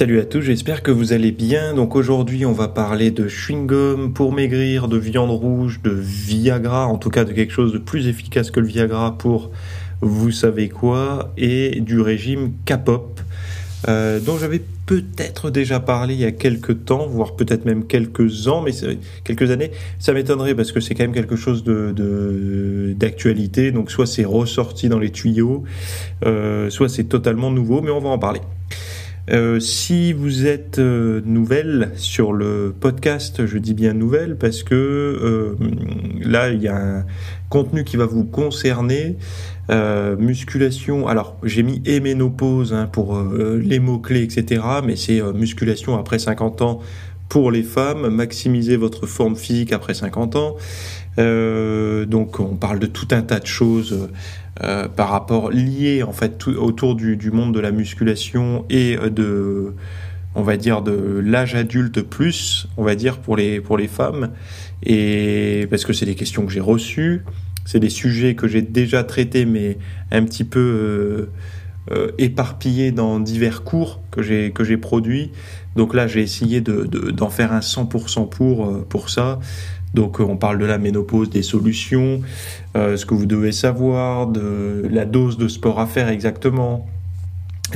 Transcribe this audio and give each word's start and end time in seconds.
Salut 0.00 0.18
à 0.18 0.24
tous, 0.24 0.40
j'espère 0.40 0.82
que 0.82 0.90
vous 0.90 1.12
allez 1.12 1.30
bien. 1.30 1.74
Donc 1.74 1.94
aujourd'hui, 1.94 2.46
on 2.46 2.52
va 2.52 2.68
parler 2.68 3.10
de 3.10 3.28
chewing-gum 3.28 4.14
pour 4.14 4.32
maigrir, 4.32 4.88
de 4.88 4.96
viande 4.96 5.28
rouge, 5.28 5.82
de 5.82 5.90
Viagra, 5.90 6.86
en 6.86 6.96
tout 6.96 7.10
cas 7.10 7.24
de 7.24 7.34
quelque 7.34 7.52
chose 7.52 7.74
de 7.74 7.76
plus 7.76 8.08
efficace 8.08 8.50
que 8.50 8.60
le 8.60 8.66
Viagra 8.66 9.18
pour 9.18 9.50
vous 10.00 10.30
savez 10.30 10.70
quoi, 10.70 11.34
et 11.36 11.82
du 11.82 12.00
régime 12.00 12.52
K-pop, 12.64 13.20
euh, 13.88 14.20
dont 14.20 14.38
j'avais 14.38 14.62
peut-être 14.86 15.50
déjà 15.50 15.80
parlé 15.80 16.14
il 16.14 16.20
y 16.20 16.24
a 16.24 16.32
quelques 16.32 16.86
temps, 16.86 17.06
voire 17.06 17.36
peut-être 17.36 17.66
même 17.66 17.86
quelques 17.86 18.48
ans, 18.48 18.62
mais 18.62 18.72
quelques 19.22 19.50
années. 19.50 19.70
Ça 19.98 20.14
m'étonnerait 20.14 20.54
parce 20.54 20.72
que 20.72 20.80
c'est 20.80 20.94
quand 20.94 21.04
même 21.04 21.12
quelque 21.12 21.36
chose 21.36 21.62
de 21.62 22.94
d'actualité. 22.96 23.70
Donc 23.70 23.90
soit 23.90 24.06
c'est 24.06 24.24
ressorti 24.24 24.88
dans 24.88 24.98
les 24.98 25.10
tuyaux, 25.10 25.64
euh, 26.24 26.70
soit 26.70 26.88
c'est 26.88 27.04
totalement 27.04 27.50
nouveau, 27.50 27.82
mais 27.82 27.90
on 27.90 28.00
va 28.00 28.08
en 28.08 28.18
parler. 28.18 28.40
Euh, 29.32 29.60
si 29.60 30.12
vous 30.12 30.46
êtes 30.46 30.80
euh, 30.80 31.20
nouvelle 31.24 31.92
sur 31.94 32.32
le 32.32 32.74
podcast, 32.78 33.46
je 33.46 33.58
dis 33.58 33.74
bien 33.74 33.92
nouvelle 33.92 34.36
parce 34.36 34.64
que 34.64 34.74
euh, 34.74 35.54
là 36.20 36.50
il 36.50 36.60
y 36.60 36.66
a 36.66 36.76
un 36.76 37.04
contenu 37.48 37.84
qui 37.84 37.96
va 37.96 38.06
vous 38.06 38.24
concerner. 38.24 39.16
musculation, 40.18 41.06
alors 41.06 41.36
j'ai 41.44 41.62
mis 41.62 41.80
et 41.84 42.00
ménopause 42.00 42.74
hein, 42.74 42.88
pour 42.90 43.22
les 43.22 43.78
mots-clés, 43.78 44.24
etc. 44.24 44.62
Mais 44.84 44.96
c'est 44.96 45.22
musculation 45.32 45.96
après 45.96 46.18
50 46.18 46.62
ans 46.62 46.80
pour 47.28 47.52
les 47.52 47.62
femmes, 47.62 48.08
maximiser 48.08 48.76
votre 48.76 49.06
forme 49.06 49.36
physique 49.36 49.72
après 49.72 49.94
50 49.94 50.34
ans. 50.34 50.56
donc 51.18 52.40
on 52.40 52.56
parle 52.56 52.80
de 52.80 52.86
tout 52.86 53.06
un 53.12 53.22
tas 53.22 53.38
de 53.38 53.46
choses 53.46 54.08
euh, 54.62 54.88
par 54.88 55.10
rapport 55.10 55.50
lié 55.50 56.02
en 56.02 56.12
fait 56.12 56.48
autour 56.48 56.96
du, 56.96 57.30
monde 57.30 57.54
de 57.54 57.60
la 57.60 57.70
musculation 57.70 58.66
et 58.68 58.98
euh, 58.98 59.08
de 59.08 59.74
on 60.34 60.42
va 60.42 60.56
dire 60.56 60.82
de 60.82 61.22
l'âge 61.24 61.54
adulte 61.54 62.02
plus 62.02 62.66
on 62.76 62.82
va 62.82 62.96
dire 62.96 63.18
pour 63.18 63.36
les 63.36 63.60
pour 63.60 63.78
les 63.78 63.86
femmes. 63.86 64.30
Et 64.82 65.68
parce 65.70 65.84
que 65.84 65.92
c'est 65.92 66.04
des 66.04 66.16
questions 66.16 66.44
que 66.44 66.52
j'ai 66.52 66.60
reçues 66.60 67.22
c'est 67.64 67.78
des 67.78 67.90
sujets 67.90 68.34
que 68.34 68.48
j'ai 68.48 68.62
déjà 68.62 69.04
traités 69.04 69.44
mais 69.44 69.78
un 70.10 70.24
petit 70.24 70.44
peu 70.44 71.28
euh 71.90 72.10
éparpillés 72.18 72.92
dans 72.92 73.18
divers 73.18 73.62
cours 73.64 74.00
que 74.10 74.20
j'ai 74.22 74.50
que 74.50 74.64
j'ai 74.64 74.76
produits. 74.76 75.30
Donc 75.76 75.94
là 75.94 76.06
j'ai 76.08 76.22
essayé 76.22 76.60
de 76.60 76.84
d'en 77.12 77.30
faire 77.30 77.52
un 77.52 77.60
100% 77.60 78.28
pour 78.28 78.84
pour 78.88 79.10
ça 79.10 79.38
donc 79.94 80.20
on 80.20 80.36
parle 80.36 80.58
de 80.58 80.66
la 80.66 80.78
ménopause, 80.78 81.30
des 81.30 81.42
solutions, 81.42 82.20
euh, 82.76 82.96
ce 82.96 83.06
que 83.06 83.14
vous 83.14 83.26
devez 83.26 83.52
savoir, 83.52 84.26
de 84.26 84.86
la 84.90 85.04
dose 85.04 85.36
de 85.36 85.48
sport 85.48 85.80
à 85.80 85.86
faire 85.86 86.08
exactement, 86.08 86.86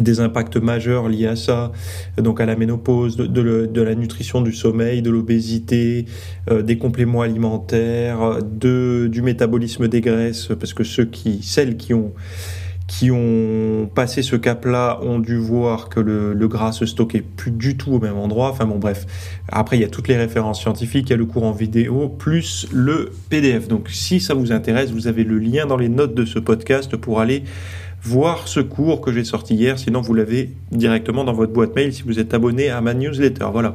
des 0.01 0.21
impacts 0.21 0.57
majeurs 0.57 1.09
liés 1.09 1.27
à 1.27 1.37
ça, 1.37 1.73
donc 2.17 2.41
à 2.41 2.47
la 2.47 2.57
ménopause, 2.57 3.17
de, 3.17 3.81
la 3.81 3.95
nutrition, 3.95 4.41
du 4.41 4.53
sommeil, 4.53 5.03
de 5.03 5.11
l'obésité, 5.11 6.07
euh, 6.51 6.63
des 6.63 6.79
compléments 6.79 7.23
alimentaires, 7.23 8.39
de, 8.43 9.09
du 9.11 9.23
métabolisme 9.23 9.89
des 9.89 10.01
graisses, 10.01 10.49
parce 10.59 10.75
que 10.75 10.85
ceux 10.85 11.05
qui, 11.05 11.43
celles 11.43 11.77
qui 11.77 11.95
ont 11.95 12.13
qui 12.99 13.11
ont 13.11 13.91
passé 13.93 14.23
ce 14.23 14.37
cap-là 14.37 15.01
ont 15.03 15.19
dû 15.19 15.37
voir 15.37 15.89
que 15.89 15.99
le, 15.99 16.47
gras 16.47 16.71
se 16.71 16.87
stockait 16.87 17.23
plus 17.23 17.51
du 17.51 17.77
tout 17.77 17.95
au 17.95 17.99
même 17.99 18.17
endroit. 18.17 18.51
Enfin 18.51 18.67
bon, 18.67 18.79
bref. 18.79 19.05
Après, 19.49 19.77
il 19.77 19.81
y 19.81 19.85
a 19.85 19.89
toutes 19.89 20.07
les 20.07 20.17
références 20.17 20.61
scientifiques, 20.61 21.09
il 21.09 21.11
y 21.11 21.15
a 21.15 21.17
le 21.17 21.25
cours 21.25 21.43
en 21.43 21.51
vidéo, 21.51 22.09
plus 22.09 22.69
le 22.73 23.11
PDF. 23.31 23.67
Donc, 23.67 23.89
si 23.91 24.21
ça 24.21 24.35
vous 24.35 24.53
intéresse, 24.53 24.93
vous 24.93 25.09
avez 25.09 25.25
le 25.25 25.39
lien 25.39 25.67
dans 25.67 25.77
les 25.77 25.89
notes 25.89 26.15
de 26.15 26.25
ce 26.25 26.39
podcast 26.39 26.97
pour 26.97 27.21
aller 27.21 27.43
voir 28.01 28.47
ce 28.47 28.61
cours 28.61 29.01
que 29.01 29.13
j'ai 29.13 29.25
sorti 29.25 29.55
hier. 29.55 29.77
Sinon, 29.77 30.01
vous 30.01 30.15
l'avez 30.15 30.53
directement 30.71 31.25
dans 31.25 31.33
votre 31.33 31.53
boîte 31.53 31.75
mail 31.75 31.93
si 31.93 32.05
vous 32.05 32.21
êtes 32.21 32.33
abonné 32.33 32.71
à 32.71 32.81
ma 32.81 32.95
newsletter. 32.95 33.47
Voilà. 33.51 33.75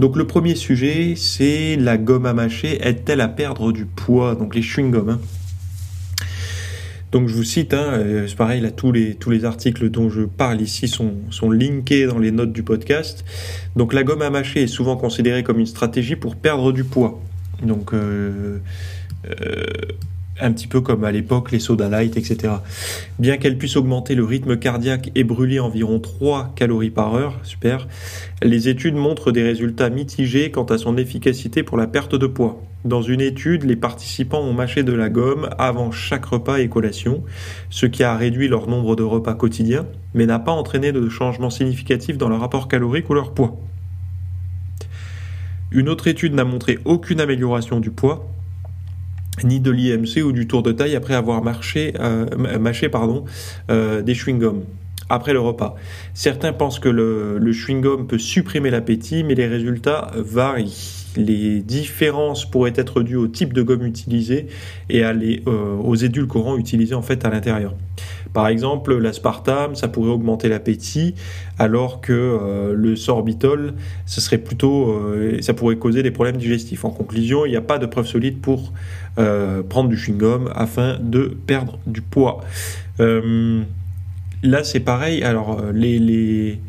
Donc, 0.00 0.16
le 0.16 0.26
premier 0.26 0.56
sujet, 0.56 1.14
c'est 1.16 1.76
la 1.76 1.96
gomme 1.96 2.26
à 2.26 2.32
mâcher 2.32 2.80
aide-t-elle 2.82 3.20
à 3.20 3.28
perdre 3.28 3.70
du 3.70 3.86
poids? 3.86 4.34
Donc, 4.34 4.56
les 4.56 4.62
chewing-gums. 4.62 5.10
Hein. 5.10 5.20
Donc 7.12 7.28
je 7.28 7.34
vous 7.34 7.44
cite, 7.44 7.74
hein, 7.74 7.92
euh, 7.92 8.26
c'est 8.26 8.36
pareil, 8.36 8.62
là, 8.62 8.70
tous 8.70 8.90
les, 8.90 9.14
tous 9.14 9.28
les 9.28 9.44
articles 9.44 9.90
dont 9.90 10.08
je 10.08 10.22
parle 10.22 10.62
ici 10.62 10.88
sont, 10.88 11.12
sont 11.30 11.50
linkés 11.50 12.06
dans 12.06 12.18
les 12.18 12.30
notes 12.30 12.52
du 12.52 12.62
podcast. 12.62 13.22
Donc 13.76 13.92
la 13.92 14.02
gomme 14.02 14.22
à 14.22 14.30
mâcher 14.30 14.62
est 14.62 14.66
souvent 14.66 14.96
considérée 14.96 15.42
comme 15.42 15.58
une 15.58 15.66
stratégie 15.66 16.16
pour 16.16 16.36
perdre 16.36 16.72
du 16.72 16.84
poids. 16.84 17.20
Donc 17.62 17.92
euh, 17.92 18.58
euh, 19.26 19.64
un 20.40 20.52
petit 20.52 20.66
peu 20.66 20.80
comme 20.80 21.04
à 21.04 21.12
l'époque 21.12 21.52
les 21.52 21.58
soda 21.58 21.88
light, 21.88 22.16
etc. 22.16 22.54
Bien 23.18 23.36
qu'elle 23.36 23.58
puisse 23.58 23.76
augmenter 23.76 24.14
le 24.14 24.24
rythme 24.24 24.56
cardiaque 24.56 25.10
et 25.14 25.24
brûler 25.24 25.60
environ 25.60 26.00
3 26.00 26.52
calories 26.56 26.90
par 26.90 27.14
heure, 27.14 27.38
super, 27.42 27.86
les 28.42 28.68
études 28.68 28.94
montrent 28.94 29.30
des 29.30 29.42
résultats 29.42 29.90
mitigés 29.90 30.50
quant 30.50 30.64
à 30.64 30.78
son 30.78 30.96
efficacité 30.96 31.62
pour 31.62 31.76
la 31.76 31.86
perte 31.86 32.14
de 32.14 32.26
poids. 32.26 32.60
Dans 32.84 33.02
une 33.02 33.20
étude, 33.20 33.62
les 33.62 33.76
participants 33.76 34.40
ont 34.40 34.54
mâché 34.54 34.82
de 34.82 34.92
la 34.92 35.08
gomme 35.08 35.48
avant 35.58 35.92
chaque 35.92 36.24
repas 36.24 36.58
et 36.58 36.68
collation, 36.68 37.22
ce 37.70 37.86
qui 37.86 38.02
a 38.02 38.16
réduit 38.16 38.48
leur 38.48 38.66
nombre 38.66 38.96
de 38.96 39.04
repas 39.04 39.34
quotidiens, 39.34 39.86
mais 40.14 40.26
n'a 40.26 40.40
pas 40.40 40.50
entraîné 40.50 40.90
de 40.90 41.08
changement 41.08 41.50
significatif 41.50 42.18
dans 42.18 42.28
leur 42.28 42.40
rapport 42.40 42.66
calorique 42.66 43.08
ou 43.08 43.14
leur 43.14 43.34
poids. 43.34 43.56
Une 45.70 45.88
autre 45.88 46.08
étude 46.08 46.34
n'a 46.34 46.44
montré 46.44 46.78
aucune 46.84 47.20
amélioration 47.20 47.78
du 47.78 47.90
poids, 47.90 48.28
ni 49.44 49.60
de 49.60 49.70
l'IMC 49.70 50.22
ou 50.24 50.32
du 50.32 50.46
tour 50.46 50.62
de 50.62 50.72
taille 50.72 50.96
après 50.96 51.14
avoir 51.14 51.42
marché, 51.42 51.94
euh, 51.98 52.26
mâché 52.58 52.90
euh, 53.70 54.02
des 54.02 54.14
chewing-gums 54.14 54.62
après 55.08 55.32
le 55.32 55.40
repas. 55.40 55.74
Certains 56.14 56.52
pensent 56.52 56.78
que 56.78 56.88
le, 56.88 57.38
le 57.38 57.52
chewing-gum 57.52 58.06
peut 58.06 58.18
supprimer 58.18 58.70
l'appétit, 58.70 59.24
mais 59.24 59.34
les 59.34 59.46
résultats 59.46 60.10
varient. 60.16 61.08
Les 61.16 61.60
différences 61.60 62.50
pourraient 62.50 62.72
être 62.74 63.02
dues 63.02 63.16
au 63.16 63.28
type 63.28 63.52
de 63.52 63.62
gomme 63.62 63.84
utilisé 63.84 64.46
et 64.88 65.04
à 65.04 65.12
les, 65.12 65.42
euh, 65.46 65.76
aux 65.76 65.94
édulcorants 65.94 66.56
utilisés 66.56 66.94
en 66.94 67.02
fait 67.02 67.24
à 67.26 67.30
l'intérieur. 67.30 67.74
Par 68.32 68.48
exemple, 68.48 68.96
l'aspartame, 68.96 69.74
ça 69.74 69.88
pourrait 69.88 70.10
augmenter 70.10 70.48
l'appétit, 70.48 71.14
alors 71.58 72.00
que 72.00 72.12
euh, 72.12 72.74
le 72.74 72.96
sorbitol, 72.96 73.74
ce 74.06 74.20
serait 74.20 74.38
plutôt, 74.38 74.90
euh, 74.90 75.40
ça 75.42 75.54
pourrait 75.54 75.76
causer 75.76 76.02
des 76.02 76.10
problèmes 76.10 76.36
digestifs. 76.36 76.84
En 76.84 76.90
conclusion, 76.90 77.44
il 77.46 77.50
n'y 77.50 77.56
a 77.56 77.62
pas 77.62 77.78
de 77.78 77.86
preuve 77.86 78.06
solide 78.06 78.40
pour 78.40 78.72
prendre 79.14 79.90
du 79.90 79.96
chewing-gum 79.96 80.50
afin 80.54 80.98
de 80.98 81.36
perdre 81.46 81.78
du 81.86 82.00
poids. 82.00 82.40
là, 82.98 84.64
c'est 84.64 84.80
pareil. 84.80 85.22
Alors, 85.22 85.60
les, 85.70 85.98
les... 85.98 86.60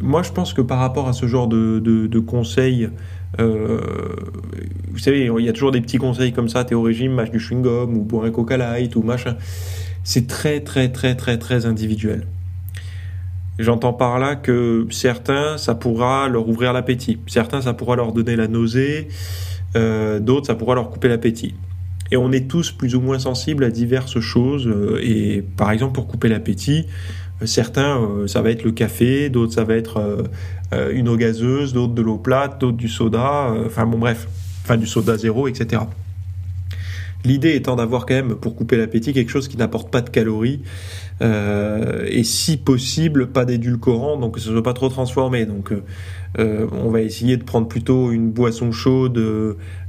moi, 0.00 0.22
je 0.22 0.30
pense 0.30 0.54
que 0.54 0.62
par 0.62 0.78
rapport 0.78 1.08
à 1.08 1.12
ce 1.12 1.26
genre 1.26 1.48
de, 1.48 2.18
conseils 2.20 2.90
euh, 3.38 3.80
vous 4.90 4.98
savez, 4.98 5.30
il 5.38 5.44
y 5.44 5.48
a 5.48 5.52
toujours 5.52 5.70
des 5.70 5.80
petits 5.80 5.98
conseils 5.98 6.32
comme 6.32 6.48
ça, 6.48 6.64
t'es 6.64 6.74
au 6.74 6.82
régime, 6.82 7.12
mâche 7.12 7.30
du 7.30 7.38
chewing-gum 7.38 7.94
ou 7.94 8.02
bois 8.02 8.26
un 8.26 8.30
coca 8.30 8.56
light 8.56 8.96
ou 8.96 9.02
machin. 9.02 9.36
C'est 10.04 10.26
très 10.26 10.60
très 10.60 10.90
très 10.90 11.14
très 11.14 11.38
très 11.38 11.66
individuel. 11.66 12.26
J'entends 13.58 13.92
par 13.92 14.18
là 14.18 14.36
que 14.36 14.86
certains, 14.90 15.58
ça 15.58 15.74
pourra 15.74 16.28
leur 16.28 16.48
ouvrir 16.48 16.72
l'appétit. 16.72 17.18
Certains, 17.26 17.60
ça 17.60 17.74
pourra 17.74 17.96
leur 17.96 18.12
donner 18.12 18.34
la 18.34 18.48
nausée. 18.48 19.08
Euh, 19.76 20.18
d'autres, 20.18 20.46
ça 20.46 20.54
pourra 20.54 20.74
leur 20.74 20.90
couper 20.90 21.08
l'appétit. 21.08 21.54
Et 22.10 22.16
on 22.16 22.32
est 22.32 22.48
tous 22.48 22.72
plus 22.72 22.94
ou 22.94 23.00
moins 23.00 23.18
sensibles 23.18 23.64
à 23.64 23.70
diverses 23.70 24.18
choses. 24.18 24.66
Euh, 24.66 24.98
et 25.02 25.44
par 25.56 25.70
exemple, 25.72 25.92
pour 25.92 26.06
couper 26.06 26.28
l'appétit, 26.28 26.86
certains, 27.44 28.00
ça 28.26 28.40
va 28.40 28.50
être 28.50 28.64
le 28.64 28.72
café, 28.72 29.28
d'autres, 29.28 29.52
ça 29.52 29.64
va 29.64 29.74
être 29.74 30.26
euh, 30.72 30.92
une 30.92 31.08
eau 31.08 31.16
gazeuse, 31.16 31.72
d'autres 31.72 31.94
de 31.94 32.02
l'eau 32.02 32.18
plate, 32.18 32.60
d'autres 32.60 32.76
du 32.76 32.88
soda, 32.88 33.48
euh, 33.48 33.66
enfin 33.66 33.86
bon 33.86 33.98
bref, 33.98 34.28
enfin 34.62 34.76
du 34.76 34.86
soda 34.86 35.16
zéro, 35.16 35.48
etc. 35.48 35.82
L'idée 37.24 37.54
étant 37.54 37.76
d'avoir 37.76 38.06
quand 38.06 38.14
même, 38.14 38.34
pour 38.34 38.56
couper 38.56 38.76
l'appétit, 38.76 39.12
quelque 39.12 39.30
chose 39.30 39.48
qui 39.48 39.56
n'apporte 39.56 39.90
pas 39.90 40.00
de 40.00 40.08
calories 40.08 40.62
euh, 41.22 42.06
et 42.08 42.24
si 42.24 42.56
possible 42.56 43.28
pas 43.28 43.44
d'édulcorant, 43.44 44.16
donc 44.16 44.34
que 44.34 44.40
ce 44.40 44.50
soit 44.50 44.62
pas 44.62 44.72
trop 44.72 44.88
transformé. 44.88 45.44
Donc 45.46 45.72
on 46.38 46.90
va 46.90 47.02
essayer 47.02 47.36
de 47.36 47.44
prendre 47.44 47.68
plutôt 47.68 48.12
une 48.12 48.30
boisson 48.30 48.72
chaude, 48.72 49.20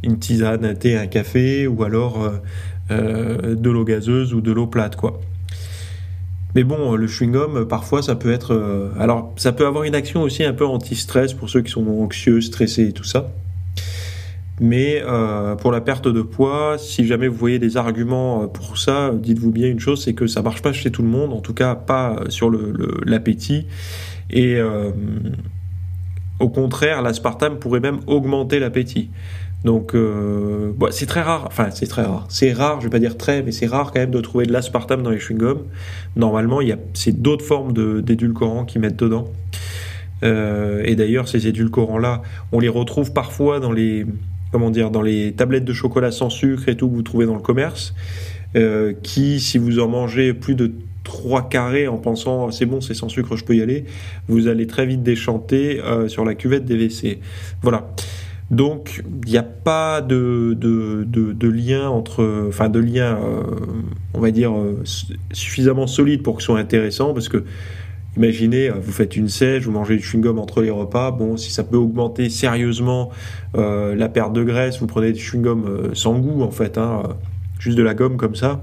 une 0.03 0.19
tisane, 0.19 0.65
un 0.65 0.73
thé, 0.73 0.97
un 0.97 1.07
café, 1.07 1.67
ou 1.67 1.83
alors 1.83 2.31
de 2.89 3.69
l'eau 3.69 3.85
gazeuse 3.85 4.33
ou 4.33 4.41
de 4.41 4.51
l'eau 4.51 4.67
plate, 4.67 4.95
quoi. 4.95 5.21
Mais 6.53 6.65
bon, 6.65 6.95
le 6.95 7.07
chewing-gum, 7.07 7.65
parfois, 7.65 8.01
ça 8.01 8.15
peut 8.15 8.33
être. 8.33 8.91
alors, 8.99 9.33
ça 9.37 9.53
peut 9.53 9.65
avoir 9.65 9.85
une 9.85 9.95
action 9.95 10.23
aussi 10.23 10.43
un 10.43 10.53
peu 10.53 10.65
anti-stress 10.65 11.33
pour 11.33 11.49
ceux 11.49 11.61
qui 11.61 11.71
sont 11.71 11.87
anxieux, 11.87 12.41
stressés 12.41 12.89
et 12.89 12.91
tout 12.91 13.05
ça. 13.05 13.31
Mais 14.63 15.01
euh, 15.03 15.55
pour 15.55 15.71
la 15.71 15.81
perte 15.81 16.07
de 16.07 16.21
poids, 16.21 16.77
si 16.77 17.07
jamais 17.07 17.27
vous 17.27 17.35
voyez 17.35 17.57
des 17.57 17.77
arguments 17.77 18.43
euh, 18.43 18.45
pour 18.45 18.77
ça, 18.77 19.11
dites-vous 19.11 19.51
bien 19.51 19.67
une 19.67 19.79
chose, 19.79 20.03
c'est 20.03 20.13
que 20.13 20.27
ça 20.27 20.43
marche 20.43 20.61
pas 20.61 20.71
chez 20.71 20.91
tout 20.91 21.01
le 21.01 21.07
monde, 21.07 21.33
en 21.33 21.41
tout 21.41 21.55
cas 21.55 21.73
pas 21.73 22.17
sur 22.29 22.51
l'appétit. 23.03 23.65
Le, 24.29 24.37
et 24.37 24.55
euh, 24.57 24.91
au 26.39 26.49
contraire, 26.49 27.01
l'aspartame 27.01 27.57
pourrait 27.57 27.79
même 27.79 28.01
augmenter 28.05 28.59
l'appétit. 28.59 29.09
Donc 29.63 29.95
euh, 29.95 30.73
c'est 30.91 31.07
très 31.07 31.21
rare, 31.21 31.45
enfin 31.47 31.69
c'est 31.71 31.87
très 31.87 32.03
rare, 32.03 32.27
c'est 32.29 32.53
rare, 32.53 32.81
je 32.81 32.85
vais 32.85 32.91
pas 32.91 32.99
dire 32.99 33.17
très, 33.17 33.41
mais 33.41 33.51
c'est 33.51 33.67
rare 33.67 33.91
quand 33.91 33.99
même 33.99 34.11
de 34.11 34.21
trouver 34.21 34.45
de 34.45 34.53
l'aspartame 34.53 35.01
dans 35.01 35.09
les 35.09 35.19
chewing-gums. 35.19 35.63
Normalement, 36.15 36.59
c'est 36.93 37.19
d'autres 37.19 37.45
formes 37.45 37.73
d'édulcorants 38.03 38.65
qui 38.65 38.77
mettent 38.77 38.97
dedans. 38.97 39.27
Euh, 40.23 40.83
et 40.85 40.95
d'ailleurs, 40.95 41.27
ces 41.27 41.47
édulcorants-là, 41.47 42.21
on 42.51 42.59
les 42.59 42.69
retrouve 42.69 43.11
parfois 43.11 43.59
dans 43.59 43.71
les 43.71 44.05
comment 44.51 44.69
dire, 44.69 44.91
dans 44.91 45.01
les 45.01 45.33
tablettes 45.33 45.65
de 45.65 45.73
chocolat 45.73 46.11
sans 46.11 46.29
sucre 46.29 46.69
et 46.69 46.75
tout 46.75 46.89
que 46.89 46.95
vous 46.95 47.03
trouvez 47.03 47.25
dans 47.25 47.35
le 47.35 47.41
commerce, 47.41 47.93
euh, 48.55 48.93
qui, 49.01 49.39
si 49.39 49.57
vous 49.57 49.79
en 49.79 49.87
mangez 49.87 50.33
plus 50.33 50.55
de 50.55 50.71
3 51.03 51.49
carrés 51.49 51.87
en 51.87 51.97
pensant 51.97 52.51
c'est 52.51 52.65
bon, 52.65 52.81
c'est 52.81 52.93
sans 52.93 53.09
sucre, 53.09 53.35
je 53.35 53.43
peux 53.43 53.55
y 53.55 53.61
aller, 53.61 53.85
vous 54.27 54.47
allez 54.47 54.67
très 54.67 54.85
vite 54.85 55.03
déchanter 55.03 55.81
euh, 55.81 56.07
sur 56.07 56.25
la 56.25 56.35
cuvette 56.35 56.65
des 56.65 56.75
WC. 56.75 57.19
Voilà. 57.61 57.89
Donc, 58.49 59.01
il 59.25 59.31
n'y 59.31 59.37
a 59.37 59.43
pas 59.43 60.01
de, 60.01 60.57
de, 60.59 61.05
de, 61.05 61.47
lien 61.47 61.87
entre, 61.87 62.47
enfin, 62.49 62.67
de 62.67 62.79
lien, 62.79 63.17
euh, 63.17 63.43
on 64.13 64.19
va 64.19 64.31
dire, 64.31 64.51
suffisamment 65.31 65.87
solide 65.87 66.21
pour 66.21 66.35
que 66.35 66.41
ce 66.41 66.47
soit 66.47 66.59
intéressant, 66.59 67.13
parce 67.13 67.29
que 67.29 67.45
Imaginez, 68.17 68.69
euh, 68.69 68.73
vous 68.73 68.91
faites 68.91 69.15
une 69.15 69.29
sèche, 69.29 69.63
vous 69.63 69.71
mangez 69.71 69.95
du 69.95 70.03
chewing-gum 70.03 70.37
entre 70.37 70.61
les 70.61 70.69
repas. 70.69 71.11
Bon, 71.11 71.37
si 71.37 71.51
ça 71.51 71.63
peut 71.63 71.77
augmenter 71.77 72.29
sérieusement 72.29 73.09
euh, 73.55 73.95
la 73.95 74.09
perte 74.09 74.33
de 74.33 74.43
graisse, 74.43 74.79
vous 74.79 74.87
prenez 74.87 75.13
du 75.13 75.21
chewing-gum 75.21 75.65
euh, 75.65 75.89
sans 75.93 76.19
goût 76.19 76.43
en 76.43 76.51
fait, 76.51 76.77
hein, 76.77 77.03
juste 77.59 77.77
de 77.77 77.83
la 77.83 77.93
gomme 77.93 78.17
comme 78.17 78.35
ça. 78.35 78.61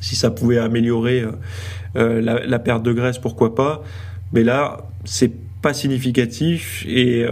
Si 0.00 0.16
ça 0.16 0.30
pouvait 0.30 0.58
améliorer 0.58 1.24
la, 1.94 2.58
perte 2.58 2.82
de 2.82 2.92
graisse, 2.92 3.18
pourquoi 3.18 3.54
pas. 3.54 3.82
Mais 4.32 4.44
là, 4.44 4.86
c'est 5.04 5.32
pas 5.62 5.72
significatif. 5.72 6.84
Et 6.86 7.24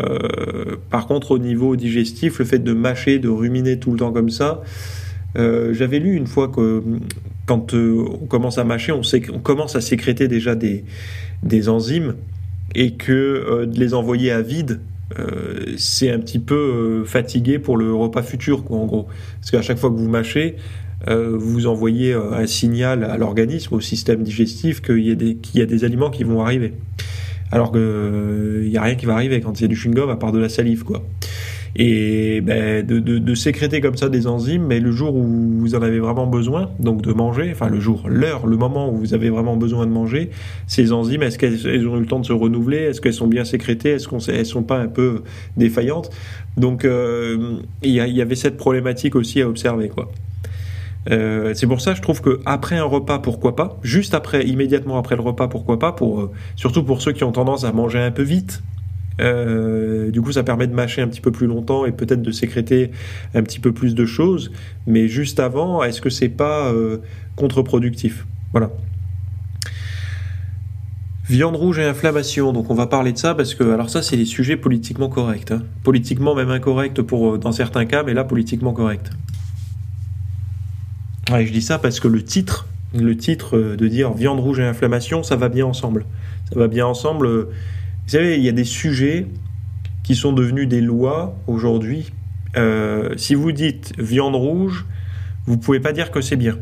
par 0.91 1.07
contre, 1.07 1.33
au 1.33 1.39
niveau 1.39 1.77
digestif, 1.77 2.39
le 2.39 2.47
fait 2.47 2.59
de 2.59 2.73
mâcher, 2.73 3.19
de 3.19 3.29
ruminer 3.29 3.79
tout 3.79 3.93
le 3.93 3.99
temps 3.99 4.13
comme 4.13 4.31
ça, 4.31 4.63
j'avais 5.37 5.99
lu 5.99 6.17
une 6.17 6.27
fois 6.27 6.49
que 6.49 6.83
quand 7.46 7.75
euh, 7.75 8.05
on 8.23 8.26
commence 8.26 8.58
à 8.58 8.64
mâcher, 8.64 8.93
on, 8.93 9.02
on, 9.32 9.38
commence 9.38 9.76
à 9.76 9.81
sécréter 9.81 10.29
déjà 10.29 10.55
des, 10.55 10.85
des 11.43 11.69
enzymes 11.69 12.14
et 12.75 12.93
que 12.93 13.12
euh, 13.12 13.67
de 13.67 13.79
les 13.79 13.94
envoyer 13.94 14.31
à 14.31 14.41
vide, 14.41 14.81
euh, 15.19 15.75
c'est 15.76 16.11
un 16.11 16.19
petit 16.19 16.38
peu 16.38 17.05
fatigué 17.05 17.58
pour 17.58 17.76
le 17.76 17.94
repas 17.94 18.23
futur, 18.23 18.64
quoi, 18.64 18.79
en 18.79 18.87
gros. 18.87 19.06
Parce 19.41 19.50
qu'à 19.50 19.62
chaque 19.62 19.79
fois 19.79 19.91
que 19.91 19.96
vous 19.96 20.08
mâchez, 20.08 20.56
vous 21.06 21.67
envoyez 21.67 22.14
un 22.14 22.46
signal 22.46 23.05
à 23.05 23.19
l'organisme, 23.19 23.75
au 23.75 23.81
système 23.81 24.23
digestif, 24.23 24.81
qu'il 24.81 25.00
y, 25.00 25.58
y, 25.58 25.61
a 25.61 25.67
des 25.67 25.85
aliments 25.85 26.08
qui 26.08 26.25
vont 26.25 26.41
arriver. 26.41 26.73
Alors 27.52 27.73
qu'il 27.73 28.70
n'y 28.70 28.76
a 28.79 28.82
rien 28.82 28.94
qui 28.94 29.05
va 29.05 29.12
arriver 29.12 29.43
quand 29.43 29.62
a 29.62 29.67
du 29.67 29.76
chewing-gum 29.76 30.11
à 30.11 30.17
part 30.17 30.32
de 30.32 30.38
la 30.38 30.49
salive, 30.49 30.82
quoi 30.82 31.05
et 31.76 32.41
ben, 32.41 32.87
de, 32.87 33.00
de, 33.00 33.19
de, 33.19 33.35
sécréter 33.35 33.81
comme 33.81 33.97
ça 33.97 34.09
des 34.09 34.26
enzymes, 34.26 34.65
mais 34.65 34.79
le 34.79 34.93
jour 34.93 35.17
où 35.17 35.25
vous 35.59 35.75
en 35.75 35.82
avez 35.82 35.99
vraiment 35.99 36.26
besoin, 36.26 36.71
donc 36.79 37.03
de 37.03 37.12
manger, 37.12 37.50
enfin 37.50 37.69
le 37.69 37.81
jour, 37.81 38.05
l'heure, 38.09 38.47
le 38.47 38.56
moment 38.56 38.91
où 38.93 38.97
vous 38.97 39.15
avez 39.15 39.29
vraiment 39.29 39.56
besoin 39.56 39.87
de 39.87 39.91
manger, 39.91 40.31
ces 40.67 40.93
enzymes, 40.93 41.23
est-ce 41.23 41.38
qu'elles 41.38 41.88
ont 41.88 41.97
eu 41.97 42.00
le 42.00 42.06
temps 42.06 42.21
de 42.21 42.26
se 42.26 42.32
renouveler? 42.32 42.79
Est-ce 42.79 43.00
qu'elles 43.00 43.12
sont 43.12 43.26
bien 43.26 43.44
sécrétées? 43.44 43.91
Est-ce 43.91 44.09
qu'elles 44.09 44.47
sont 44.47 44.62
pas 44.62 44.79
un 44.79 44.88
peu 44.88 45.23
défaillantes? 45.56 46.11
Donc 46.56 46.85
euh, 46.85 47.59
il 47.82 47.91
y, 47.91 47.94
y, 47.94 48.23
avait 48.23 48.37
cette 48.37 48.56
problématique 48.56 49.17
aussi 49.17 49.43
à 49.43 49.49
observer, 49.49 49.88
quoi. 49.88 50.11
Euh, 51.11 51.53
c'est 51.55 51.67
pour 51.67 51.81
ça, 51.81 51.94
je 51.94 52.00
trouve 52.00 52.23
que 52.23 52.41
après 52.47 52.77
un 52.77 52.85
repas, 52.85 53.19
pourquoi 53.19 53.56
pas? 53.56 53.79
Juste 53.82 54.15
après, 54.15 54.47
immédiatement 54.47 54.99
après 54.99 55.17
le 55.17 55.23
repas, 55.23 55.49
pourquoi 55.49 55.79
pas? 55.79 55.93
Pour 55.93 56.20
euh, 56.20 56.31
surtout 56.56 56.82
pour 56.82 57.03
ceux 57.03 57.12
qui 57.12 57.25
ont 57.25 57.32
tendance 57.32 57.65
à 57.65 57.73
manger 57.73 57.99
un 57.99 58.11
peu 58.11 58.23
vite, 58.23 58.62
euh, 59.21 60.11
du 60.11 60.21
coup, 60.21 60.33
ça 60.33 60.43
permet 60.43 60.67
de 60.67 60.75
mâcher 60.75 61.03
un 61.03 61.09
petit 61.09 61.21
peu 61.21 61.31
plus 61.31 61.47
longtemps 61.47 61.87
et 61.87 61.93
peut-être 61.93 62.23
de 62.23 62.31
sécréter 62.33 62.91
un 63.35 63.43
petit 63.43 63.61
peu 63.61 63.73
plus 63.73 63.95
de 63.95 64.05
choses. 64.05 64.51
Mais 64.87 65.09
juste 65.09 65.41
avant, 65.41 65.83
est-ce 65.83 66.01
que 66.01 66.11
c'est 66.11 66.29
pas 66.29 66.73
euh, 66.73 66.99
contre-productif? 67.37 68.27
Voilà. 68.53 68.71
Viande 71.29 71.57
rouge 71.57 71.79
et 71.79 71.85
inflammation. 71.85 72.53
Donc, 72.53 72.71
on 72.71 72.75
va 72.75 72.87
parler 72.87 73.13
de 73.13 73.19
ça 73.19 73.35
parce 73.35 73.55
que, 73.55 73.65
alors 73.65 73.89
ça, 73.89 74.03
c'est 74.03 74.17
des 74.17 74.27
sujets 74.27 74.57
politiquement 74.57 75.09
corrects. 75.09 75.53
Hein. 75.53 75.63
Politiquement 75.83 76.35
même 76.35 76.51
incorrects 76.51 77.01
pour 77.03 77.35
euh, 77.35 77.39
dans 77.39 77.53
certains 77.53 77.87
cas, 77.87 78.03
mais 78.03 78.15
là, 78.15 78.25
politiquement 78.25 78.73
corrects. 78.73 79.11
Ouais, 81.31 81.47
je 81.47 81.53
dis 81.53 81.63
ça 81.63 81.79
parce 81.79 82.01
que 82.01 82.09
le 82.09 82.23
titre, 82.23 82.67
le 82.95 83.17
titre 83.17 83.59
de 83.59 83.89
dire 83.89 84.13
viande 84.13 84.41
rouge 84.41 84.61
et 84.61 84.65
inflammation, 84.65 85.23
ça 85.23 85.37
va 85.37 85.49
bien 85.49 85.65
ensemble. 85.65 86.05
Ça 86.53 86.59
va 86.59 86.69
bien 86.69 86.85
ensemble 86.85 87.49
vous 88.06 88.11
savez, 88.11 88.37
il 88.37 88.43
y 88.43 88.49
a 88.51 88.53
des 88.53 88.65
sujets 88.65 89.27
qui 90.03 90.15
sont 90.15 90.33
devenus 90.33 90.69
des 90.69 90.83
lois 90.83 91.37
aujourd'hui. 91.47 92.12
Euh, 92.56 93.15
si 93.17 93.35
vous 93.35 93.51
dites 93.51 93.95
viande 93.99 94.37
rouge, 94.37 94.85
vous 95.47 95.56
pouvez 95.56 95.81
pas 95.81 95.93
dire 95.93 96.11
que 96.11 96.21
c'est 96.21 96.37
bien. 96.37 96.59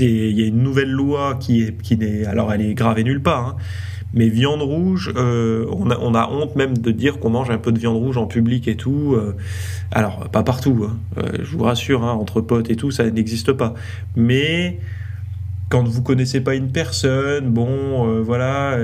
Il 0.00 0.38
y 0.38 0.42
a 0.42 0.46
une 0.46 0.62
nouvelle 0.62 0.90
loi 0.90 1.36
qui 1.38 1.62
est, 1.62 1.82
qui 1.82 1.98
n'est, 1.98 2.24
alors 2.24 2.52
elle 2.52 2.62
est 2.62 2.72
gravée 2.72 3.04
nulle 3.04 3.20
part, 3.20 3.46
hein, 3.46 3.56
mais 4.14 4.28
viande 4.28 4.62
rouge, 4.62 5.12
euh, 5.16 5.66
on, 5.70 5.90
a, 5.90 5.98
on, 5.98 6.14
a, 6.14 6.28
honte 6.28 6.56
même 6.56 6.78
de 6.78 6.90
dire 6.90 7.18
qu'on 7.18 7.30
mange 7.30 7.50
un 7.50 7.58
peu 7.58 7.70
de 7.70 7.78
viande 7.78 7.96
rouge 7.96 8.16
en 8.16 8.26
public 8.26 8.68
et 8.68 8.76
tout. 8.76 9.14
Euh, 9.14 9.36
alors, 9.90 10.30
pas 10.30 10.42
partout, 10.42 10.86
hein, 10.88 11.22
je 11.42 11.56
vous 11.56 11.64
rassure, 11.64 12.04
hein, 12.04 12.12
entre 12.12 12.40
potes 12.40 12.70
et 12.70 12.76
tout, 12.76 12.90
ça 12.90 13.10
n'existe 13.10 13.52
pas. 13.52 13.74
Mais 14.16 14.78
quand 15.68 15.86
vous 15.86 16.02
connaissez 16.02 16.40
pas 16.40 16.54
une 16.54 16.70
personne, 16.70 17.50
bon, 17.50 18.22
voilà 18.22 18.78